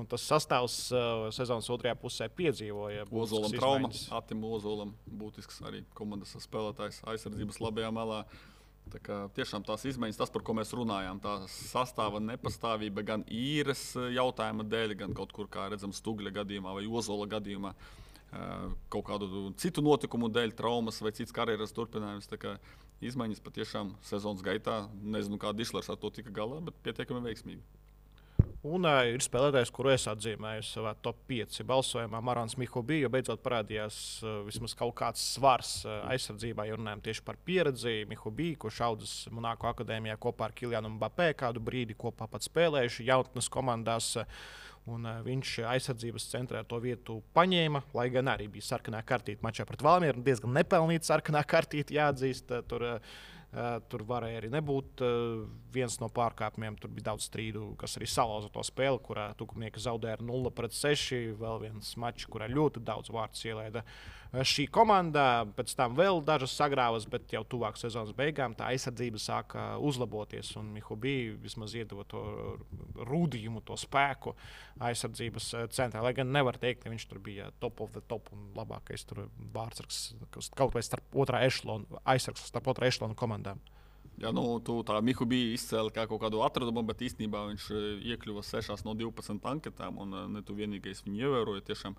[0.09, 3.05] Tas sastāvs uh, sezonas otrajā pusē piedzīvoja.
[3.13, 8.23] Ozolam trauma, Atim Ozolam būtisks arī komandas spēlētājs aizsardzības labajā malā.
[8.91, 13.91] Tā kā, tiešām tās izmaiņas, tas, par ko mēs runājām, tā sastāva nepastāvība gan īres
[13.95, 17.71] jautājuma dēļ, gan kaut kur, kā redzam, Stūgļa gadījumā vai Ozola gadījumā,
[18.93, 22.27] kaut kādu citu notikumu dēļ, traumas vai citas karjeras turpinājums
[23.09, 24.83] izmaiņas patiešām sezonas gaitā.
[25.03, 27.63] Nezinu, kā Dišlers ar to tika galā, bet pietiekami veiksmīgi.
[28.63, 32.21] Un uh, ir spēlētājs, kuru es atzīmēju savā top 5 balsojumā.
[32.23, 37.35] Marāns Mihobija beidzot parādījās uh, vismaz kaut kāds svars uh, aizsardzībā, ja runājam tieši par
[37.43, 38.05] pieredzi.
[38.07, 43.51] Mihobija, kurš audzis Monako akadēmijā kopā ar Kilianu Mbapē, kādu brīdi kopā pat spēlējuši jaunatnes
[43.51, 44.13] komandās.
[44.21, 49.45] Uh, Un, uh, viņš aizsardzības centrā to vietu paņēma, lai gan arī bija sarkanā kartīte
[49.45, 50.23] mačā pret Valmieru.
[50.25, 52.51] Diezgan nepelnīta sarkanā kartīte, jāatzīst.
[52.51, 53.15] Uh, tur, uh,
[53.53, 55.43] Uh, tur varēja arī nebūt uh,
[55.75, 56.73] viens no pārkāpumiem.
[56.81, 60.73] Tur bija daudz strīdu, kas arī salauza to spēli, kurā Tukumnieki zaudēja ar 0 pret
[60.73, 61.35] 6.
[61.37, 63.83] Vēl viens mačs, kurā ļoti daudz vārdu ielaida
[64.41, 65.45] šī komanda.
[65.53, 70.55] Pēc tam vēl dažas sagrāvas, bet jau tuvāk sezonas beigām tā aizsardzība sāka uzlaboties.
[70.57, 72.23] Un Mihubī vismaz iedeva to
[72.97, 74.33] rūdījumu, to spēku
[74.81, 76.01] aizsardzības centrā.
[76.05, 79.05] Lai gan nevar teikt, ka viņš tur bija top of the top un labākais
[79.53, 80.01] vārdsargs
[80.57, 83.61] kaut vai starp otrā ešlona, aizsargs starp otrā ešlona komandām.
[84.21, 87.69] Jā, nu, tu tā Mihu bija izcēlīja kā kaut kādu atradumu, bet īstenībā viņš
[88.13, 91.65] iekļuva 6 no 12 anketām, un ne tu vienīgais viņu ievēroji.
[91.69, 91.97] Tiešām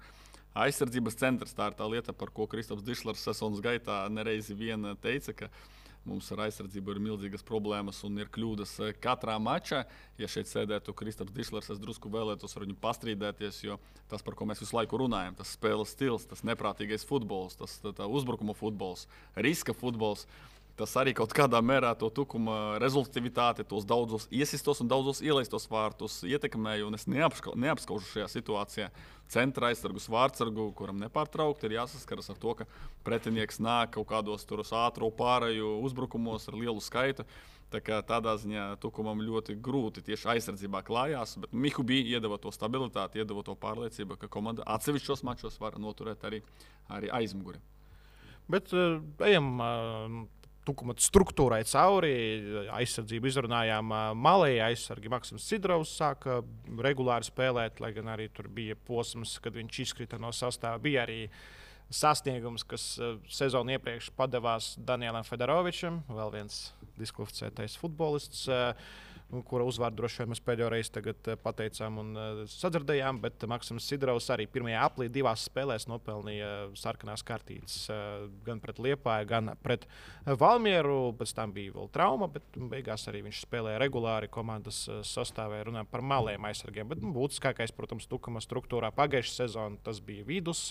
[0.54, 1.54] aizsardzības centrs.
[1.56, 5.34] Tā ir tā lieta, par ko Kristofers Dišlers sezonas gaitā nereizi vien teica.
[5.44, 5.50] Ka
[6.08, 9.84] mums ar aizsardzību ir milzīgas problēmas un ir kļūdas eh, katrā mačā.
[10.20, 13.78] Ja šeit sēdētu Kristofers Dišlers, es drusku vēlētos ar viņu pastrīdēties, jo
[14.10, 18.56] tas, par ko mēs visu laiku runājam, tas spēles stils, tas neprātīgais futbols, tas uzbrukuma
[18.58, 20.28] futbols, riska futbols.
[20.74, 26.16] Tas arī kaut kādā mērā to tukuma rezultātivitāti, tos daudzos iesistos un daudzos ielaistos vārtus
[26.26, 26.88] ietekmēja.
[26.98, 28.88] Es neapskaužu šajā situācijā
[29.30, 32.66] centra aizsargus vārdsargu, kuram nepārtraukti ir jāsaskaras ar to, ka
[33.06, 37.28] pretinieks nāk kaut kādos ātrā pārēju uzbrukumos ar lielu skaitu.
[37.70, 42.52] Tā kā tādā ziņā Tukumam ļoti grūti tieši aizsardzībā klājās, bet Mihu bija iedeva to
[42.54, 46.42] stabilitāti, iedeva to pārliecību, ka komanda atsevišķos mačos var noturēt arī,
[46.92, 47.58] arī aizmuguri.
[48.50, 50.20] Bet uh, ejam uh,
[50.66, 52.14] tukuma struktūrai cauri.
[52.74, 54.58] Aizsardzību izrunājām malī.
[54.64, 56.40] Aizsargi Maksims Sidrovs sāka
[56.84, 60.80] regulāri spēlēt, lai gan arī tur bija posms, kad viņš izkrita no sastāvā.
[60.82, 61.20] Bija arī
[61.94, 62.86] sasniegums, kas
[63.30, 66.60] sezonu iepriekš padevās Danielam Federovičam, vēl viens
[66.98, 68.48] diskvalificētais futbolists.
[69.48, 72.10] Kura uzvārdu droši vien mēs pēdējo reizi pateicām un
[72.50, 73.18] sadzirdējām.
[73.24, 77.88] Bet Maksims Sidrovs arī pirmajā aplī divās spēlēs nopelnīja sarkanās kartītes
[78.46, 79.88] gan pret Liepāju, gan pret
[80.26, 81.14] Valmieru.
[81.18, 86.04] Pēc tam bija vēl trauma, bet beigās arī viņš spēlēja regulāri komandas sastāvē, runājot par
[86.04, 86.88] maliem aizsargiem.
[86.92, 90.70] Bet nu, būtiskākais, protams, tukuma struktūrā pagājušā sezonā tas bija vidus.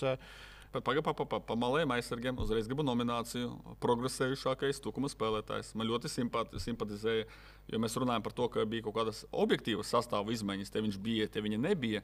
[0.74, 3.52] Pagaidām, pa, pa, pa, pa maliem aizsargiem uzreiz gribu nomināciju.
[3.82, 5.70] Progresējušākais tukuma spēlētājs.
[5.78, 7.28] Man ļoti simpati, simpatizēja,
[7.70, 10.72] jo mēs runājam par to, ka bija kaut kādas objektīvas sastāvu izmaiņas.
[10.74, 12.02] Te viņš bija, te viņa nebija.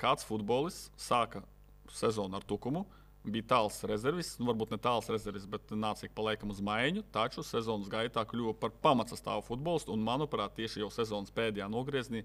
[0.00, 1.44] Kāds futbolists sāka
[1.92, 2.86] sezonu ar tukumu.
[3.22, 7.04] Bija tāls rezervis, nu, varbūt ne tāls rezervis, bet nāca ik pa laikam uz maiņu.
[7.14, 9.92] Taču sezonas gaitā kļuva par pamatsastāvu futbolistu.
[9.94, 12.24] Un, manuprāt, tieši jau sezonas pēdējā nogriezienā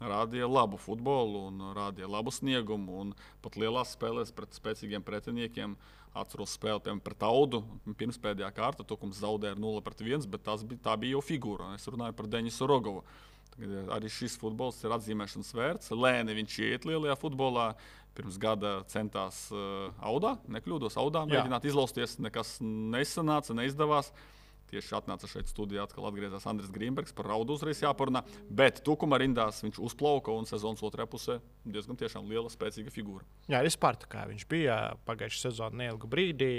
[0.00, 3.12] rādīja labu futbolu un rādīja labu sniegumu.
[3.42, 5.76] Pat lielās spēlēs pret spēcīgiem pretiniekiem.
[6.18, 7.62] Atceros spēli piemēram, pret Audu.
[7.98, 11.74] Pirmspēdējā kārta Tukums zaudēja ar 0-1, bet bija, tā bija jau figūra.
[11.76, 13.04] Es runāju par Denisu Rogovu.
[13.52, 15.92] Tagad arī šis futbols ir atzīmēšanas vērts.
[15.94, 17.72] Lēni viņš iet lielajā futbolā.
[18.18, 22.16] Pirms gada centās uh, Audā, nekļūdos, Audā mēģināt izlausties.
[22.18, 24.10] Nekas nesanāca, neizdevās.
[24.10, 24.37] Uh,
[24.68, 28.24] Tieši atnāca šeit studijā, atkal atgriezās Andris Grīmbergs par raudu uzreiz jāparunā.
[28.52, 31.96] Bet tukuma rindās viņš uzplauka un sezonas otrajā pusē diezgan
[32.28, 33.24] liela, spēcīga figūra.
[33.48, 34.78] Jā, arī Spartakā viņš bija
[35.08, 36.50] pagājušā sezonā neilgu brīdi.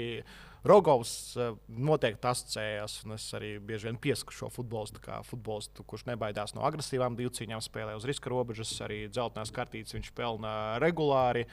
[0.66, 6.04] Rogovs eh, noteikti asociējās, un es arī bieži vien piesaku šo futbolistu, kā futbolistu, kurš
[6.10, 11.46] nebaidās no agresīvām divcīņām, spēlē uz riska robežas, arī dzeltenās kartītes viņš pelna regulāri.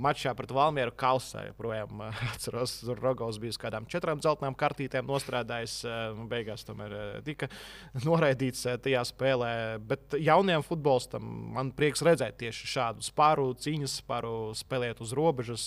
[0.00, 1.44] Mačā pret Valmieru Kalsā.
[1.50, 2.00] Joprojām
[2.32, 5.76] atceros, tur Rogovs bija uz kādām četrām zeltainām kartītēm nostrādājis.
[5.84, 7.50] Eh, beigās tomēr eh, tika
[8.08, 9.52] noraidīts eh, tajā spēlē.
[9.90, 15.64] Bet jaunajam futbolistam man prieks redzēt tieši šādu spāru cīņas, spāru spēlēt uz robežas,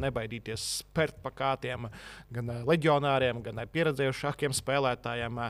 [0.00, 1.88] nebaidīties spērt pa kātiem
[2.34, 5.42] gan leģionāriem, gan pieredzējušākiem spēlētājiem.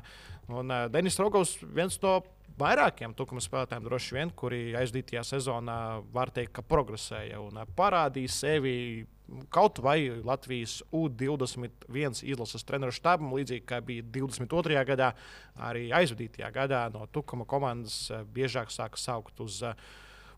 [0.53, 2.18] Un Denis Rogovs viens no
[2.61, 5.81] vairākiem tukuma spēlētājiem, droši vien, kuri aizdītajā sezonā
[6.14, 8.75] var teikt, ka progresēja un parādīja sevi.
[9.51, 14.77] Kaut vai Latvijas U-21 izlases treneru štābam, līdzīgi kā bija 22.
[14.87, 15.09] gadā,
[15.59, 18.05] arī aizvadītajā gadā no Tukuma komandas
[18.37, 19.64] biežāk sāka saukt uz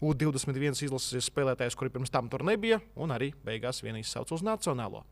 [0.00, 5.04] U-21 izlases spēlētājus, kuri pirms tam tur nebija, un arī beigās vienīgi sauc uz nacionālo.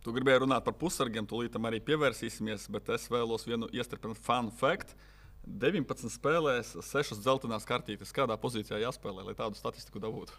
[0.00, 4.48] Tu gribēji runāt par pusargiem, tūlīt tam arī pievērsīsimies, bet es vēlos vienu iestrādāt fun
[4.48, 4.94] fact.
[5.40, 8.14] Uh, 19 spēlēs, 6 dzeltenās kartītes.
[8.14, 10.36] Kādā pozīcijā jāspēlē, lai tādu statistiku dabūtu?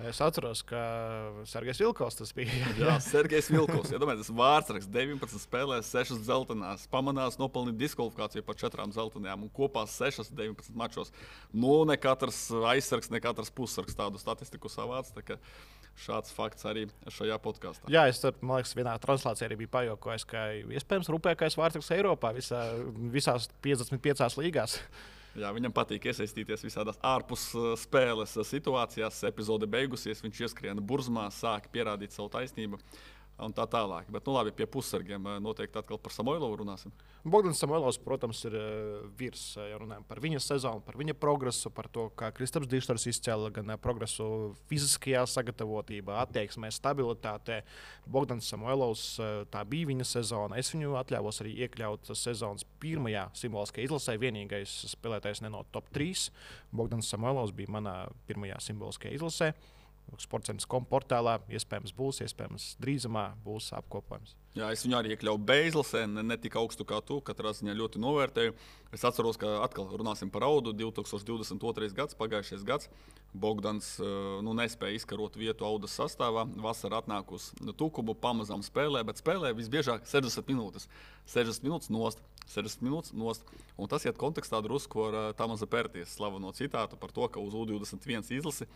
[0.00, 0.78] Es atceros, ka
[1.44, 2.54] Sergejs Vilkovs tas bija.
[2.80, 3.92] Jā, Sergejs Vilkovs.
[3.92, 9.84] Iedomājieties, ja vārdsraksts 19 spēlēs, 6 dzeltenās, pamanās nopelnīt diskvalifikāciju par 4 dzeltenajām un kopā
[9.84, 11.12] 6 19 mačos.
[11.52, 15.12] Nu, ne katrs aizsargs, ne katrs pussargs tādu statistiku savāc.
[15.12, 15.36] Tā
[15.98, 17.90] šāds fakts arī šajā podkāstā.
[17.92, 20.44] Jā, es tur, man liekas, vienā translācijā arī biju pajokojis, ka
[20.78, 22.64] iespējams rūpīgākais vārds Eiropā visā,
[23.12, 24.80] visās 55 līgās.
[25.38, 29.22] Jā, viņam patīk iesaistīties visādās ārpus uh, spēles situācijās.
[29.28, 32.80] Epizode beigusies, viņš ieskrien burzmā, sāk pierādīt savu taisnību
[33.44, 34.08] un tā tālāk.
[34.12, 36.92] Bet, nu, labi, pie pussargiem eh, noteikti atkal par Samoilovu runāsim.
[37.24, 41.72] Bogdanis Samoilovs, protams, ir eh, virs, eh, ja runājam par viņa sezonu, par viņa progresu,
[41.74, 44.26] par to, kā Kristaps Dīsters izcēla gan progresu
[44.70, 47.60] fiziskajā sagatavotībā, attieksmē, stabilitātē.
[48.10, 49.06] Bogdanis Samoilovs,
[49.52, 50.60] tā bija viņa sezona.
[50.60, 54.16] Es viņu atļāvos arī iekļaut sezonas pirmajā simboliskajā izlasē.
[54.20, 56.30] Vienīgais spēlētājs ne no top 3.
[56.74, 57.98] Bogdanis Samoilovs bija manā
[58.28, 59.54] pirmajā simboliskajā izlasē.
[60.18, 64.34] Sports.com portālā iespējams būs, iespējams drīzumā būs apkopojums.
[64.58, 67.20] Jā, es viņu arī iekļauju Beizlasē, ne, ne tik augstu kā tu.
[67.22, 68.54] Katrā ziņā ļoti novērtēju.
[68.90, 70.72] Es atceros, ka atkal runāsim par audu.
[70.74, 71.92] 2022.
[71.94, 72.90] gads, pagājušais gads.
[73.30, 74.08] Bogdans eh,
[74.42, 76.48] nu, nespēja izkarot vietu audas sastāvā.
[76.64, 80.88] Vasarā atnāk uz Tukumu, pamazām spēlē, bet spēlē visbiežāk 60 minūtes.
[81.30, 83.46] 60 minūtes nost, 60 minūtes nost.
[83.78, 87.54] Un tas iet kontekstā drusku ar uh, Tamaza Pērties slaveno citātu par to, ka uz
[87.54, 88.66] U21 izlasi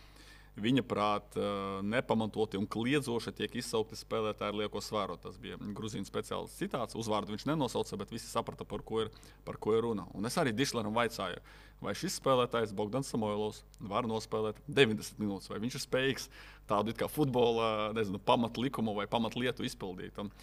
[0.61, 1.37] viņa prāt,
[1.83, 5.17] nepamatoti un kliedzoši tiek izsaukti spēlētāji ar lieko svāru.
[5.21, 6.99] Tas bija grūzīnu speciālists citāts.
[6.99, 9.12] Uzvārdu viņš nenosauca, bet visi saprata, par ko ir,
[9.47, 10.07] par ko ir runa.
[10.14, 11.43] Un es arī Dišleram vaicāju,
[11.83, 16.29] vai šis spēlētājs, Bogdans Samoilovs, var nospēlēt 90 minūtes, vai viņš ir spējīgs
[16.71, 20.21] tādu kā futbola nezinu, pamatlikumu vai pamatlietu izpildīt.
[20.23, 20.35] Un,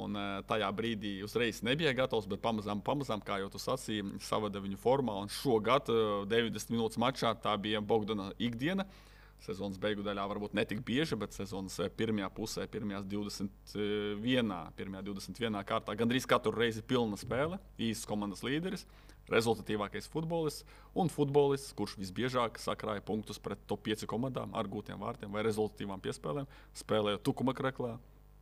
[0.00, 0.14] Un
[0.46, 5.16] tajā brīdī uzreiz nebija gatavs, bet pamazām, pamazām kā jau tu sacīji, savada viņu formā.
[5.18, 5.90] Un šogad
[6.30, 8.86] 90 minūtes mačā tā bija Bogdana ikdiena.
[8.86, 9.09] Uh,
[9.44, 15.04] sezonas beigu daļā varbūt ne tik bieži, bet sezonas eh, pirmajā pusē, pirmajās 21, pirmajā
[15.06, 18.86] 21 kārtā gandrīz katru reizi pilna spēle, īsts komandas līderis,
[19.30, 20.66] rezultatīvākais futbolists
[20.98, 26.02] un futbolists, kurš visbiežāk sakrāja punktus pret top 5 komandām ar gūtiem vārtiem vai rezultatīvām
[26.02, 26.50] piespēlēm,
[26.82, 27.96] spēlējot tukuma kreklā.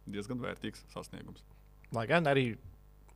[0.08, 1.44] Diezgan vērtīgs sasniegums.
[1.92, 2.54] Lai gan arī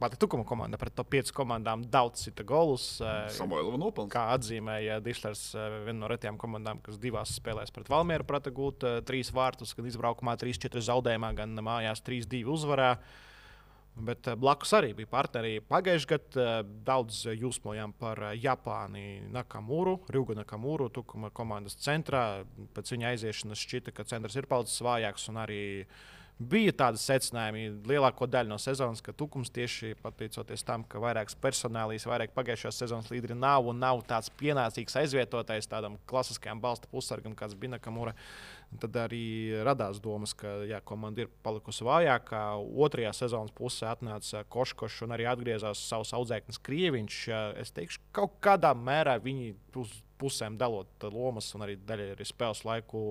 [0.02, 2.86] pati Tukuma komanda pret to piecu komandām daudz cita golus.
[3.36, 4.10] Samuēlova nopelns.
[4.12, 5.44] Kā atzīmēja Dišlers,
[5.86, 10.34] viena no retajām komandām, kas divās spēlēs pret Valmieru prata gūt trīs vārtus, gan izbraukumā
[10.40, 12.96] 3-4 zaudējumā, gan mājās 3-2 uzvarā.
[13.92, 15.58] Bet blakus arī bija partneri.
[15.68, 16.46] Pagājušajā gadā
[16.86, 22.42] daudz jūsmojām par Japāni Nakamuru, Rīgu Nakamuru, Tukuma komandas centrā.
[22.72, 26.00] Pēc viņa aiziešanas šķita, ka centrs ir palicis vājāks un arī uh,
[26.48, 32.06] bija tādi secinājumi lielāko daļu no sezonas, ka Tukums tieši pateicoties tam, ka vairākas personālijas,
[32.08, 37.56] vairāk pagājušās sezonas līderi nav un nav tāds pienācīgs aizvietotājs tādam klasiskajam balsta pusargam, kāds
[37.58, 38.16] bija Nakamura.
[38.80, 42.40] Tad arī radās domas, ka jā, komanda ir palikusi vājākā.
[42.86, 47.18] Otrajā sezonas pusē atnāca Koškošs un arī atgriezās savs audzēknis Krieviņš.
[47.60, 52.62] Es teikšu, kaut kādā mērā viņi uz pusēm dalot lomas un arī daļai arī spēles
[52.68, 53.02] laiku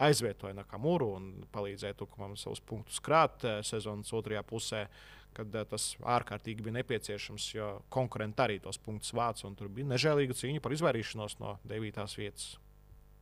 [0.00, 4.86] aizvietoja Nakamuru un palīdzēja Tukumam savus punktus krāt eh, sezonas otrajā pusē.
[5.30, 9.86] Kad uh, tas ārkārtīgi bija nepieciešams, jo konkurenti arī tos punktus vāca, un tur bija
[9.92, 12.00] nežēlīga cīņa par izvairīšanos no 9.
[12.18, 12.56] vietas.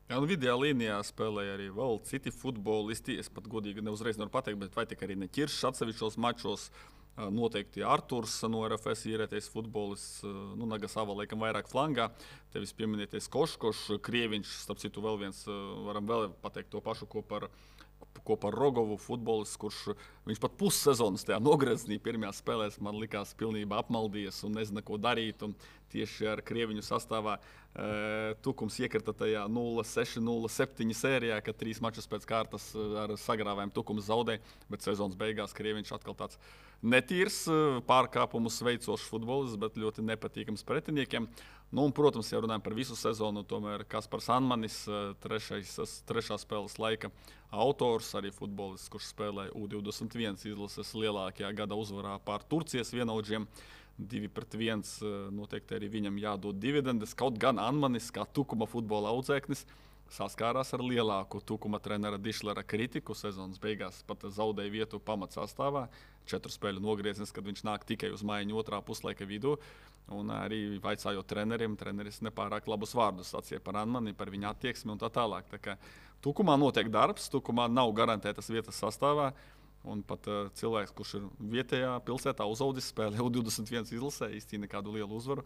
[0.09, 3.19] Jā, nu, video līnijā spēlēja arī vēl citi futbolisti.
[3.21, 6.71] Es pat godīgi neuzreiz nevaru pateikt, bet vai tikai arī neķiršs atsevišķos mačos.
[6.73, 6.98] Uh,
[7.35, 12.11] Noteikti Arthurs no RFS īrētais futbolists, nu, Nagasava laikam vairāk flangā.
[12.55, 15.43] Tevis pieminētais Koškošs, Krieviņš, starp citu, vēl viens,
[15.89, 17.49] varam vēl pateikt to pašu, ko par
[18.25, 19.95] kopā ar Rogovu futbolists, kurš
[20.29, 25.43] viņš pat pussezonas tajā nogriezienī pirmajā spēlē man likās pilnībā apmaldījies un nezina, ko darīt.
[25.47, 25.55] Un
[25.93, 32.29] tieši ar Krieviņu sastāvā e, Tukums iekrita tajā 0-6, 0-7 sērijā, kad trīs mačus pēc
[32.29, 36.41] kārtas ar sagrāvējumu Tukums zaudēja, bet sezonas beigās Krieviņš atkal tāds
[36.83, 37.45] netīrs,
[37.89, 41.29] pārkāpumus veicošs futbolists, bet ļoti nepatīkams pretiniekiem.
[41.69, 44.87] Nu, un, protams, ja runājam par visu sezonu, tomēr Kaspars Anmanis,
[45.21, 45.75] trešais,
[46.09, 47.11] trešā spēles laika
[47.53, 53.45] autors, arī futbolists, kurš spēlēja U21 izlases lielākajā gada uzvarā pār Turcijas vienaudžiem.
[53.99, 54.95] Divi pret viens
[55.35, 57.13] noteikti arī viņam jādod dividendes.
[57.19, 59.67] Kaut gan Anmanis, kā tukuma futbola audzēknis,
[60.15, 63.17] saskārās ar lielāku tukuma trenera Dišlera kritiku.
[63.17, 65.87] Sezonas beigās pat zaudēja vietu pamatsastāvā.
[66.29, 69.57] Četru spēļu nogrieznis, kad viņš nāk tikai uz maiņu otrā puslaika vidū.
[70.13, 75.01] Un arī vaicājot treneriem, treneris nepārāk labus vārdus sacīja par Anmani, par viņa attieksmi un
[75.01, 75.49] tā tālāk.
[75.53, 75.77] Tā kā
[76.25, 79.33] Tukumā notiek darbs, Tukumā nav garantētas vietas sastāvā.
[79.89, 85.15] Un pat uh, cilvēks, kurš ir vietējā pilsētā uzaugusi, spēlē U21 izlasē, īstenībā nekādu lielu
[85.15, 85.45] uzvaru.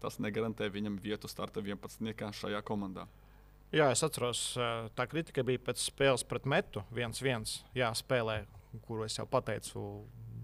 [0.00, 2.30] Tas negarantē viņam vietu starta 11.
[2.38, 3.08] šajā komandā.
[3.72, 4.40] Jā, es atceros,
[4.92, 7.46] tā kritika bija pēc spēles pret Metu 1-1.
[7.78, 8.42] Jā, spēlē,
[8.84, 9.86] kuru es jau pateicu,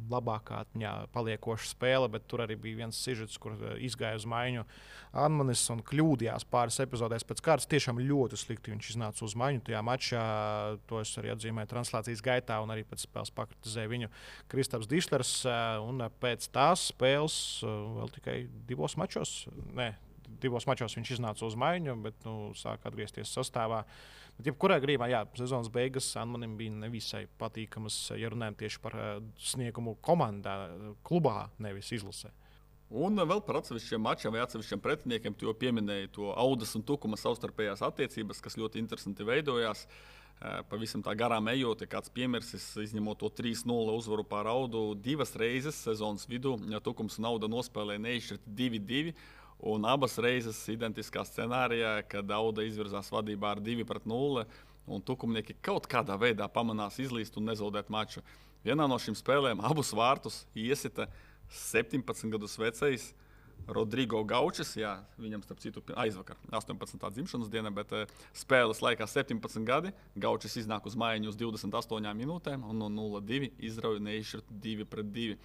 [0.09, 4.65] labākā atmiņā paliekoša spēle, bet tur arī bija viens sižets, kur izgāja uz maiņu
[5.19, 7.69] Anmanis un kļūdījās pāris epizodēs pēc kārtas.
[7.69, 10.25] Tiešām ļoti slikti viņš iznāca uz maiņu tajā mačā.
[10.89, 14.13] To es arī atzīmēju translācijas gaitā, un arī pēc spēles pakritizēja viņu
[14.53, 15.33] Kristaps Dišlers.
[15.85, 18.39] Un pēc tās spēles vēl tikai
[18.69, 19.43] divos mačos.
[19.77, 19.95] Ne,
[20.43, 23.85] divos mačos viņš iznāca uz maiņu, bet nu, sāk atgriezties sastāvā.
[24.39, 29.09] Bet, jebkurā gadījumā, jā, sezonas beigas Anmanim bija nevisai patīkamas, ja runājam tieši par uh,
[29.43, 30.59] sniegumu komandā,
[31.07, 32.31] klubā, nevis izlasē.
[32.89, 37.19] Un vēl par atsevišķiem mačiem vai atsevišķiem pretiniekiem, tu jau pieminēji to audas un tukuma
[37.21, 39.85] savstarpējās attiecības, kas ļoti interesanti veidojās.
[40.71, 45.83] Pavisam tā garām ejot, ja kāds piemirsis, izņemot to 3-0 uzvaru pār audu divas reizes
[45.83, 49.17] sezonas vidū, ja tukums un auda nospēlēja neizšķirti 2-2.
[49.59, 54.45] Un abas reizes identiskā scenārijā, kad Auda izvirzās vadībā ar 2 pret 0,
[54.87, 58.23] un tukumnieki kaut kādā veidā pamanās izlīst un nezaudēt maču.
[58.65, 61.09] Vienā no šīm spēlēm abus vārtus iesita
[61.51, 63.11] 17 gadus vecais
[63.67, 64.75] Rodrigo Gaučs.
[64.79, 67.11] Jā, viņam, starp citu, aizvakar 18.
[67.19, 69.93] dzimšanas diena, bet uh, spēles laikā 17 gadi.
[70.17, 75.39] Gaučs iznāk uz maiņu uz 28 minūtēm un no 0-2 izrauja neizšķirt 2 pret 2.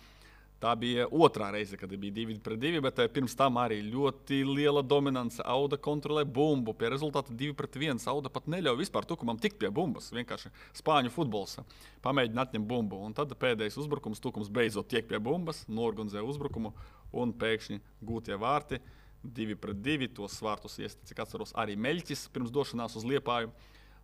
[0.63, 4.38] Tā bija otrā reize, kad bija 2 pret 2, bet eh, pirms tam arī ļoti
[4.47, 5.43] liela dominance.
[5.43, 6.71] Auda kontrolē bumbu.
[6.80, 7.99] Pie rezultāta 2 pret 1.
[8.08, 10.08] Auda pat neļauj vispār tukumam tikt pie bumbas.
[10.15, 11.58] Vienkārši spāņu futbols
[12.06, 13.02] pamēģina atņemt bumbu.
[13.04, 16.71] Un tad pēdējais uzbrukums, tukums beidzot tiek pie bumbas, norganizē uzbrukumu
[17.12, 18.80] un pēkšņi gūtie vārti.
[19.23, 20.13] 2 pret 2.
[20.15, 23.52] Tos vārtus iestāja, cik atceros, arī Meļķis pirms došanās uz Liepāju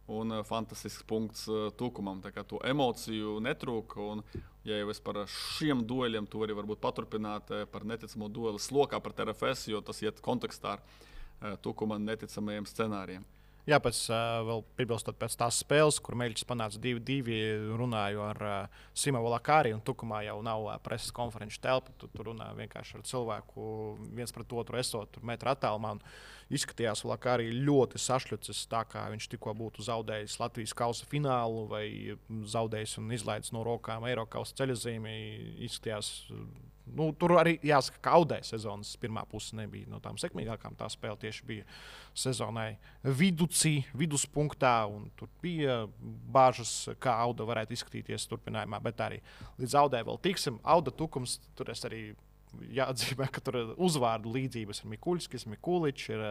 [0.10, 2.22] un uh, fantastisks punkts uh, Tukumam.
[2.24, 4.02] Tā kā to emociju netrūka.
[4.16, 4.24] Un,
[4.68, 9.02] ja jau es par šiem dueliem, to arī varbūt paturpināt uh, par neticamo dueli slokā
[9.04, 10.80] par TRFS, jo tas iet kontekstā
[11.40, 13.24] ar Tukuma neticamajiem scenārijiem.
[13.70, 13.98] Jā, pēc
[14.48, 17.36] vēl piebilstot pēc tās spēles, kur Meļķis panāca 2-2,
[17.78, 21.94] runāju ar uh, Simonu Lakāri, un Tukumā jau nav preses konferenču telpa.
[22.02, 23.68] Tu tur runā vienkārši ar cilvēku,
[24.18, 26.00] viens pret otru esot, tur metrā attālumā.
[26.50, 31.86] Izskatījās, ka arī ļoti sašķelts, tā kā viņš tikko būtu zaudējis Latvijas kausa finālu vai
[32.26, 35.14] zaudējis un izlaidis no rokām Eiropas ceļojumu.
[35.68, 36.10] Izskatījās
[36.96, 40.78] Nu, tur arī jāsaka, ka Audē sezonas pirmā puse nebija no tām sekmīgākām.
[40.80, 41.68] Tā spēle tieši bija
[42.18, 42.72] sezonai
[43.04, 44.74] viducī, viduspunktā.
[45.20, 45.82] Tur bija
[46.34, 49.22] bāžas, kā Auda varētu izskatīties turpinājumā, bet arī
[49.60, 50.60] līdz Audē vēl tiksim.
[50.64, 52.04] Auda tukums tur es arī
[52.74, 54.84] jāatzīmē, ka tur ir uzvārdu līdzības.
[54.84, 56.28] Ir Mikuļskis, Mikuličs, ir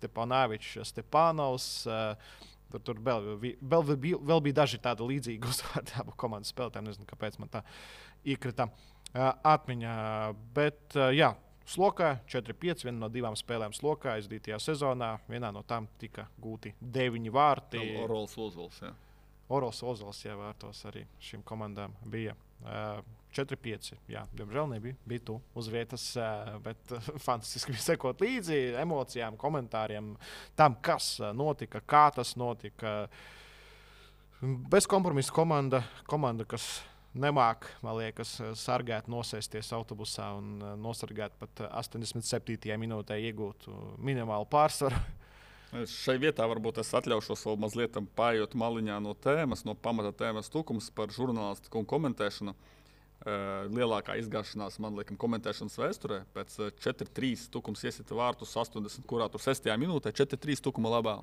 [0.00, 1.74] Stepanāvičs, Stepanovs.
[1.88, 3.26] Uh, Tur, tur vēl,
[3.60, 6.86] vēl, vēl bija daži tādi līdzīgi uzvārdi abu komandu spēlētājiem.
[6.88, 7.60] Nezinu, kāpēc man tā
[8.24, 9.94] iekrita uh, atmiņā.
[10.54, 11.32] Bet, jā,
[11.68, 15.14] Slokā 4-5, viena no divām spēlēm Slokā aizdītajā sezonā.
[15.30, 17.82] Vienā no tām tika gūti deviņi vārti.
[18.02, 18.82] Orols Ozols.
[18.82, 18.92] Jā.
[19.52, 22.34] Orols Ozols jā, vārtos arī šīm komandām bija.
[22.62, 23.94] Uh, 4-5.
[24.12, 24.96] Jā, diemžēl nebija.
[25.08, 26.04] Bija tu uz vietas,
[26.64, 26.92] bet
[27.26, 30.12] fantastiski bija sekot līdzi emocijām, komentāriem,
[30.58, 33.06] tam, kas notika, kā tas notika.
[34.42, 36.82] Bez kompromisa komanda, komanda kas
[37.14, 42.76] nemāk, man liekas, sargāt, nosēsties autobusā un nosargāt pat 87.
[42.80, 45.00] minūtē iegūtu minimālu pārsvaru.
[45.88, 50.90] Šai vietā varbūt es atļaušos vēl mazliet paiet maliņā no tēmas, no pamata tēmas tukums
[50.92, 52.52] par žurnālistiku un komentēšanu.
[52.52, 52.81] Uh,
[53.22, 56.22] lielākā izgāšanās, man liekas, komentēšanas vēsturē.
[56.34, 59.68] Pēc uh, 4-3 tukums iesita vārtus 80, kurā tur 6.
[59.78, 61.20] minūtē 4-3 tukuma labā.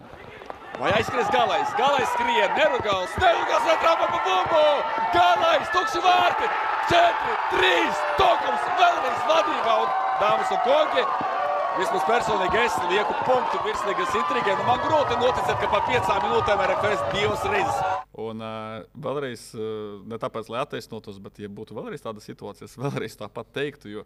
[0.80, 1.68] Vai aizskries galais?
[1.76, 4.62] Galais skrien, nerugāls, nerugāls atrāpa pa bumbu!
[5.12, 6.48] Galais, tukši vārti!
[6.94, 9.74] 4-3 tukums vēlreiz vadībā!
[9.84, 11.04] Un, dāmas un kungi,
[11.80, 14.52] Vismaz personīgi es lieku punktu virslīgas intrigē.
[14.60, 17.78] Nu, man grūti noticēt, ka pa piecām minūtēm RFS divas reizes.
[18.20, 22.76] Un uh, vēlreiz, uh, ne tāpēc, lai attaisnotos, bet, ja būtu vēlreiz tāda situācija, es
[22.82, 24.04] vēlreiz tāpat teiktu, jo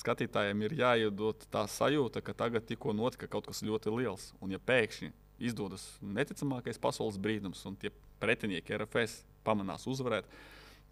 [0.00, 4.30] skatītājiem ir jāiedod tā sajūta, ka tagad tikko notika kaut kas ļoti liels.
[4.40, 5.12] Un ja pēkšņi
[5.50, 10.24] izdodas neticamākais pasaules brīnums, un tie pretinieki RFS pamanās uzvarēt,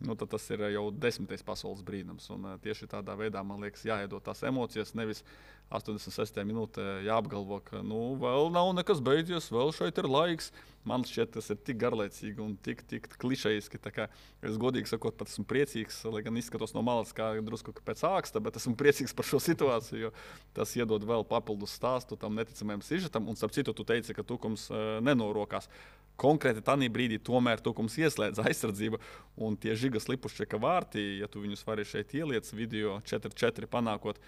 [0.05, 2.29] nu, tas ir jau desmitais pasaules brīnums.
[2.35, 5.25] Un, uh, tieši tādā veidā man liekas, jāiedod tās emocijas, nevis
[5.69, 6.41] 86.
[6.49, 10.49] minūtē jāapgalvo, ka nu, vēl nav nekas beidzies, vēl šeit ir laiks.
[10.89, 13.81] Man šķiet, tas ir tik garlaicīgi un tik, tik klišejiski.
[14.49, 18.41] Es godīgi sakot, pat esmu priecīgs, lai gan izskatos no malas kā drusku pēc āksta,
[18.41, 20.13] bet esmu priecīgs par šo situāciju, jo
[20.57, 23.29] tas iedod vēl papildus stāstu tam neticamajam sižetam.
[23.29, 25.69] Un, starp citu, tu teici, ka tukums uh, nenorokās.
[26.19, 28.99] Konkrēti tajā brīdī tomēr tukums ieslēdz aizsardzību,
[29.47, 34.19] un tie žigas lipušķeka vārti, ja tu viņus vari šeit ieliec video 4-4 panākot,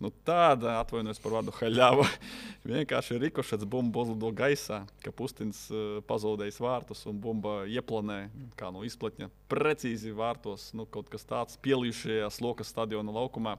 [0.00, 2.06] Nu, tāda, atvainojos par vārdu haļāva.
[2.70, 8.22] Vienkārši rikošets bumba uzlido gaisā, ka Pustins uh, pazaudējis vārtus un bumba ieplanē,
[8.56, 10.70] kā no izplatņa, precīzi vārtos.
[10.72, 13.58] Nu, kaut kas tāds pielījušajā slokas stadiona laukumā.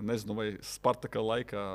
[0.00, 1.66] Nezinu, vai Spartaka laikā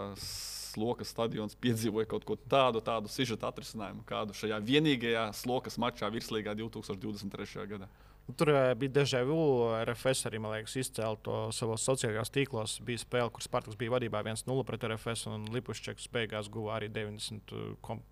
[0.73, 6.57] slokas stadions piedzīvoja kaut ko tādu, tādu sižeta atrisinājumu, kādu šajā vienīgajā slokas mačā virslīgā
[6.59, 7.69] 2023.
[7.75, 7.91] gadā.
[8.23, 9.35] Tur uh, bija dežavu.
[9.83, 12.77] RFS arī, man liekas, izcēla to savos sociālajos tīklos.
[12.87, 17.51] Bija spēle, kur Spartaks bija vadībā 1-0 pret RFS, un Lipušķeks beigās guva arī 90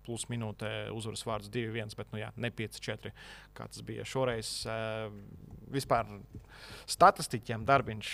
[0.04, 3.14] plus minūtē uzvaras vārds 2-1, bet nu, jā, ne 5-4,
[3.56, 4.52] kā tas bija šoreiz.
[4.68, 5.16] Uh,
[5.72, 6.12] vispār
[6.92, 8.12] statistiķiem darbiņš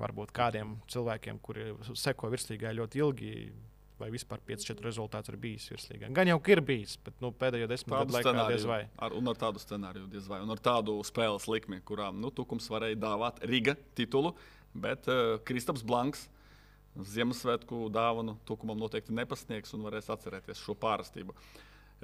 [0.00, 3.32] varbūt kādiem cilvēkiem, kuri seko virslīgai ļoti ilgi
[4.00, 6.10] vai vispār 5-4 rezultāts ir bijis virslīgā.
[6.14, 8.82] Gan jau ir bijis, bet nu, pēdējo desmit gadu laikā diez vai.
[9.00, 10.42] Ar, un ar tādu scenāriju diez vai.
[10.44, 14.34] Un ar tādu spēles likmi, kurām nu, Tukums varēja dāvāt Riga titulu,
[14.76, 16.26] bet uh, Kristaps Blanks.
[16.96, 21.34] Ziemassvētku dāvanu Tukumam noteikti nepasniegs un varēs atcerēties šo pārstību.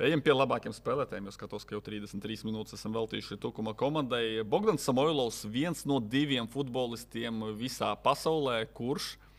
[0.05, 1.29] Ejam pie labākiem spēlētājiem.
[1.29, 4.41] Es skatos, ka jau 33 minūtes esam veltījuši Tukuma komandai.
[4.45, 9.32] Bogdans Samoilovs, viens no diviem futbolistiem visā pasaulē, kurš uh,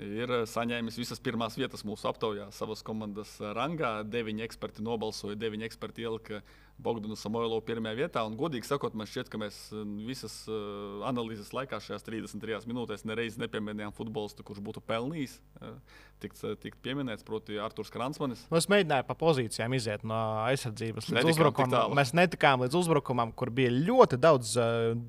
[0.00, 4.00] ir eh, saņēmis visas pirmās vietas mūsu aptaujā, savas komandas rangā.
[4.08, 6.42] Deviņi eksperti nobalsoja, deviņi eksperti ielika
[6.82, 8.22] Bogdanu Samoilovu pirmajā vietā.
[8.26, 13.04] Un, godīgi sakot, man šķiet, ka mēs eh, visas uh, analīzes laikā, šajās 33 minūtēs,
[13.08, 15.76] nereiz nepieminējām futbolistu, kurš būtu pelnījis uh,
[16.22, 18.44] tikt, tikt pieminēts, proti, Arthurs Kransmanis.
[18.52, 21.96] Mēs mēģinājām pa pozīcijām iziet no aizsardzības līdz uzbrukumam.
[21.98, 24.54] Mēs netikām līdz uzbrukumam, kur bija ļoti daudz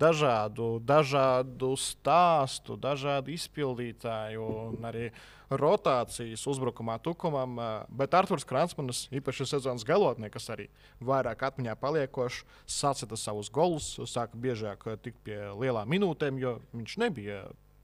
[0.01, 5.09] dažādu, dažādu stāstu, dažādu izpildītāju un arī
[5.59, 7.57] rotācijas uzbrukumā Tukumam,
[7.93, 10.69] bet Arthurs Kransmanis, īpaši sezonas galotnē, kas arī
[11.03, 17.43] vairāk atmiņā paliekošs, sacita savus golus, sāka biežāk tikt pie lielām minūtēm, jo viņš nebija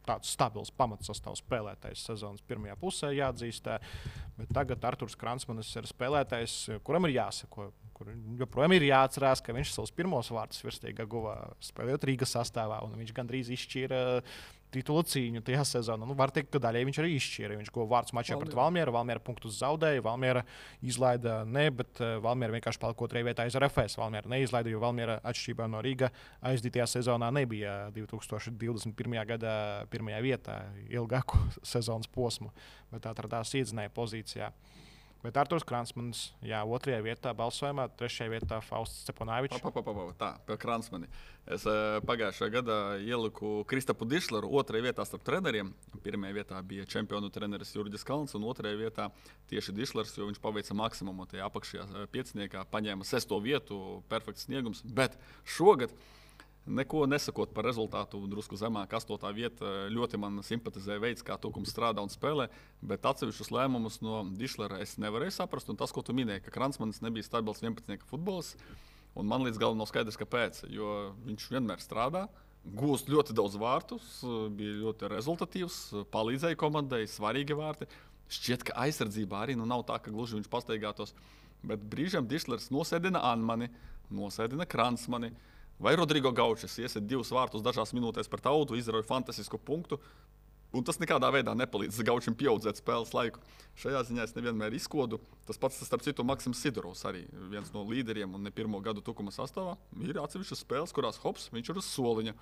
[0.10, 3.70] tāds stabils pamatsastāvs spēlētājs sezonas pirmajā pusē, jāatzīst.
[4.40, 6.56] Bet tagad Arthurs Kransmanis ir spēlētājs,
[6.88, 7.72] kuram ir jāsako.
[8.00, 11.34] Kur joprojām ir jāatcerās, ka viņš savus pirmos vārdus virsīgā guva
[11.68, 14.00] spēlējot Rīgas sastāvā, viņš gandrīz izšķīra
[14.74, 16.08] titula cīņu tajā sezonā.
[16.08, 17.58] Nu, var teikt, ka daļai viņš arī izšķīra.
[17.60, 18.46] Viņš guva vārds mačā Valmiera.
[18.46, 18.96] pret Valmieru.
[18.96, 20.04] Valmiera punktus zaudēja.
[20.06, 20.44] Valmiera
[20.86, 23.98] izlaida ne, bet uh, Valmiera vienkārši palika otrajā vietā aiz RFS.
[24.00, 26.12] Valmiera neizlaida, jo Valmiera atšķirībā no Rīga
[26.52, 29.20] aizdītajā sezonā nebija 2021.
[29.34, 29.54] gada
[29.94, 30.60] pirmajā vietā
[30.90, 31.42] ilgāku
[31.74, 32.54] sezonas posmu,
[32.94, 34.54] bet atradās iedzinēja pozīcijā.
[35.20, 39.60] Bet Arthurs Kransmans, jā, otrajā vietā balsojumā, trešajā vietā Fausts Stepanāvičs.
[39.60, 41.10] Pa, pa, pa, pa, pa, tā, pie Kransmani.
[41.44, 45.74] Es eh, pagājušajā gadā ieliku Kristapu Dišleru otrajā vietā starp treneriem.
[46.06, 49.10] Pirmajā vietā bija čempionu treneris Jurģis Kalns, un otrajā vietā
[49.52, 54.86] tieši Dišlers, jo viņš paveica maksimumu tajā apakšējā eh, pieciniekā, paņēma sesto vietu, perfekts sniegums.
[54.88, 55.92] Bet šogad
[56.70, 59.88] Neko nesakot par rezultātu, drusku zemāk, astotā vieta.
[59.90, 62.46] Ļoti man simpatizē veids, kā Tukums strādā un spēlē,
[62.86, 65.72] bet atsevišķus lēmumus no Dišlera es nevarēju saprast.
[65.74, 68.06] Un tas, ko tu minēji, ka Kransmanis nebija stabils 11.
[68.12, 68.54] futbols,
[69.18, 70.62] un man līdz galam nav skaidrs, kāpēc.
[70.70, 72.28] Jo viņš vienmēr strādā,
[72.78, 74.22] gūst ļoti daudz vārtus,
[74.54, 75.82] bija ļoti rezultatīvs,
[76.14, 77.90] palīdzēja komandai, svarīgi vārti.
[78.30, 81.16] Šķiet, ka aizsardzībā arī nu, nav tā, ka gluži viņš pastaigātos.
[81.66, 83.72] Bet brīžiem Dišlers nosēdina Anmani,
[84.14, 85.34] nosēdina Kransmani.
[85.80, 90.00] Vai Rodrigo Gaučs iesaistīt divus vārtus dažās minūtēs par tautu, izrauj fantastisku punktu.
[90.76, 93.42] Un tas nekādā veidā nepalīdz Gaučam pieaudzēt spēles laiku.
[93.80, 95.18] Šajā ziņā es nevienmēr izkodu.
[95.48, 99.34] Tas pats, starp citu, Maksims Sidorovs, arī viens no līderiem un ne pirmo gadu tukuma
[99.34, 99.80] sastāvā.
[100.06, 102.36] Ir atsevišķas spēles, kurās hops, viņš ir uz soliņa.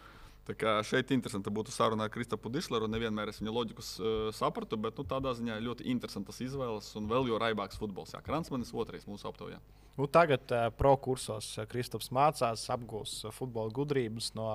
[0.48, 2.90] Tā kā šeit interesanti būtu saruna ar Kristapu Dišleru.
[2.92, 7.30] Nevienmēr es viņa loģikas uh, sapratu, bet nu, tādā ziņā ļoti interesantas izvēles un vēl
[7.32, 8.16] jo raibāks futbols.
[8.16, 9.60] Jā, Kransmanis otrais mūsu aptaujā.
[9.98, 14.46] Nu, tagad uh, pro kursos Kristaps mācās, apgūs uh, futbola gudrības no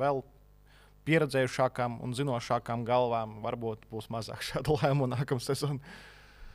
[0.00, 0.24] vēl
[1.06, 3.36] pieredzējušākām un zinošākām galvām.
[3.44, 5.78] Varbūt būs mazāk šādu lēmumu nākamā sezonā.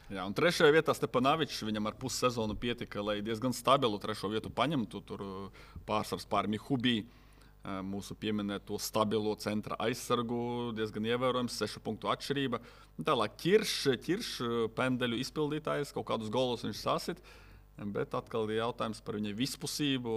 [0.10, 5.04] Jā, un trešajā vietā Stepanovičs viņam ar pussezonu pietika, lai diezgan stabilu trešo vietu paņemtu.
[5.06, 5.26] Tur
[5.88, 7.06] pārsvars pār Mihubiju,
[7.86, 12.60] mūsu pieminēto stabilo centra aizsargu, diezgan ievērojams, sešu punktu atšķirība.
[13.06, 14.32] Tālāk Kiršs, Kirš,
[14.76, 17.22] pendeļu izpildītājs, kaut kādus golus viņš sasit,
[17.94, 20.16] bet atkal ir jautājums par viņa vispusību.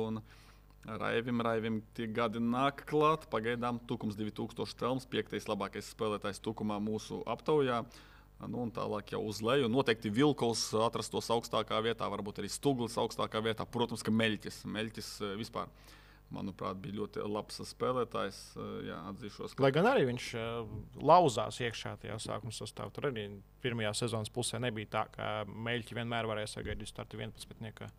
[0.82, 3.28] Raivim, Raivim tie gadi nāk klāt.
[3.30, 7.84] Pagaidām Tukums 2000 telms, piektais labākais spēlētājs Tukumā mūsu aptaujā.
[8.50, 9.68] Nu, tālāk jau uz leju.
[9.70, 13.66] Noteikti Vilkovs atrastos augstākā vietā, varbūt arī Stūglis augstākā vietā.
[13.70, 15.70] Protams, ka Meļķis, Meļķis vispār,
[16.32, 18.38] manuprāt, bija ļoti labs spēlētājs.
[18.88, 19.64] Jā, atzīšos, ka...
[19.64, 20.70] Lai gan arī viņš uh,
[21.02, 22.92] lauzās iekšā tajā sākuma sastāvā.
[22.94, 23.28] Tur arī
[23.64, 27.92] pirmajā sezonas pusē nebija tā, ka Meļķi vienmēr varēja sagaidīt startu 11.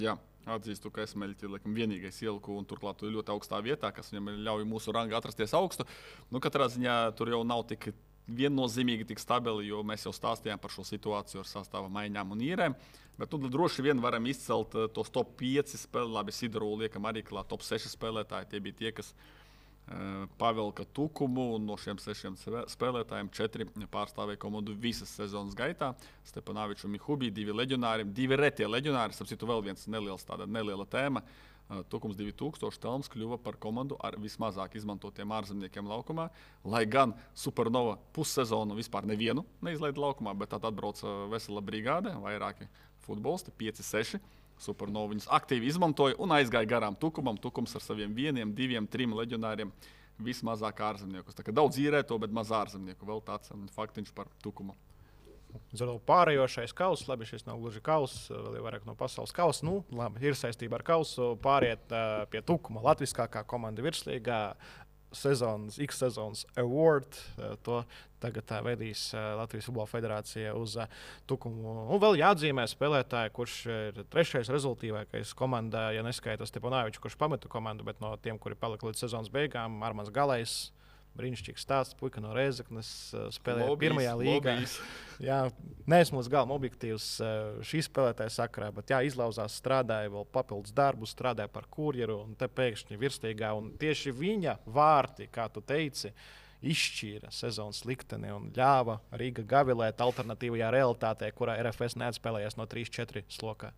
[0.00, 0.14] Jā,
[0.50, 4.94] atzīstu, ka esmu laikam, vienīgais ieliku un turklāt ļoti augstā vietā, kas viņam ļauj mūsu
[4.94, 5.88] rangu atrasties augstu.
[6.30, 7.90] Nu, katrā ziņā tur jau nav tik
[8.36, 12.76] viennozīmīgi tik stabili, jo mēs jau stāstījām par šo situāciju ar sastāvā maiņām un īrēm.
[13.20, 16.14] Bet nu, droši vien varam izcelt uh, tos top 5 spēlētājus.
[16.14, 18.48] Labi, Sidru liekam arī klāt top 6 spēlētāji.
[18.48, 21.50] Tie bija tie, kas uh, pavelka tukumu.
[21.60, 22.38] No šiem sešiem
[22.72, 25.92] spēlētājiem četri pārstāvēja komandu visas sezonas gaitā.
[26.32, 29.18] Stepanovičs un Mihubī, divi leģionāri, divi retie leģionāri.
[29.18, 31.20] Sapratu, vēl viens neliels, tāda neliela tēma.
[31.20, 31.49] Uh,
[31.90, 36.26] Tukums 2000 Telms kļuva par komandu ar vismazāk izmantotiem ārzemniekiem laukumā.
[36.66, 42.66] Lai gan Supernova pussezonu vispār nevienu neizlaida laukumā, bet tad atbrauca vesela brigāde, vairāki
[43.06, 44.18] futbolisti, 5, 6.
[44.60, 47.38] Supernova viņus aktīvi izmantoja un aizgāja garām Tukumam.
[47.40, 49.70] Tukums ar saviem vieniem, diviem, trim leģionāriem
[50.20, 51.38] vismazāk ārzemniekus.
[51.48, 53.06] Daudz īrēto, bet maz ārzemnieku.
[53.08, 54.74] Vēl tāds um, faktiņš par Tukumu.
[55.76, 59.64] Zero pārējošais kauss, labi, šis nav gluži kauss, vēl ir vairāk no pasaules kausa.
[59.66, 61.34] Nu, labi, ir saistība ar kausu.
[61.42, 63.14] Pāriet uh, pie tukuma Latvijas
[63.46, 64.40] komanda virslīgā.
[65.10, 67.16] Sezonas, X sezonas award.
[67.34, 67.80] Uh, to
[68.22, 70.90] tagad uh, vedīs uh, Latvijas Futbola Federācija uz uh,
[71.26, 71.72] tukumu.
[71.90, 77.86] Un vēl jāatzīmē spēlētāji, kurš ir trešais rezultātīvākais komandā, ja neskaita Stepanāvičs, kurš pameta komandu,
[77.86, 80.60] bet no tiem, kuri palika līdz sezonas beigām, Armāns Galais
[81.18, 81.96] brīnišķīgs stāsts.
[81.98, 82.90] Puika no Reizeknas
[83.34, 84.34] spēlēja lobbyis, pirmajā līgā.
[84.54, 84.76] Lobbyis.
[85.28, 85.40] Jā,
[85.90, 87.08] neesmu līdz galam objektīvs
[87.66, 92.48] šī spēlētāja sakarā, bet jā, izlauzās, strādāja vēl papildus darbus, strādāja par kurjeru un te
[92.48, 93.50] pēkšņi virsīgā.
[93.58, 96.14] Un tieši viņa vārti, kā tu teici,
[96.60, 103.72] izšķīra sezonas likteni un ļāva Rīga gavilēt alternatīvajā realitātē, kurā RFS neatspēlējās no 3-4 slokā.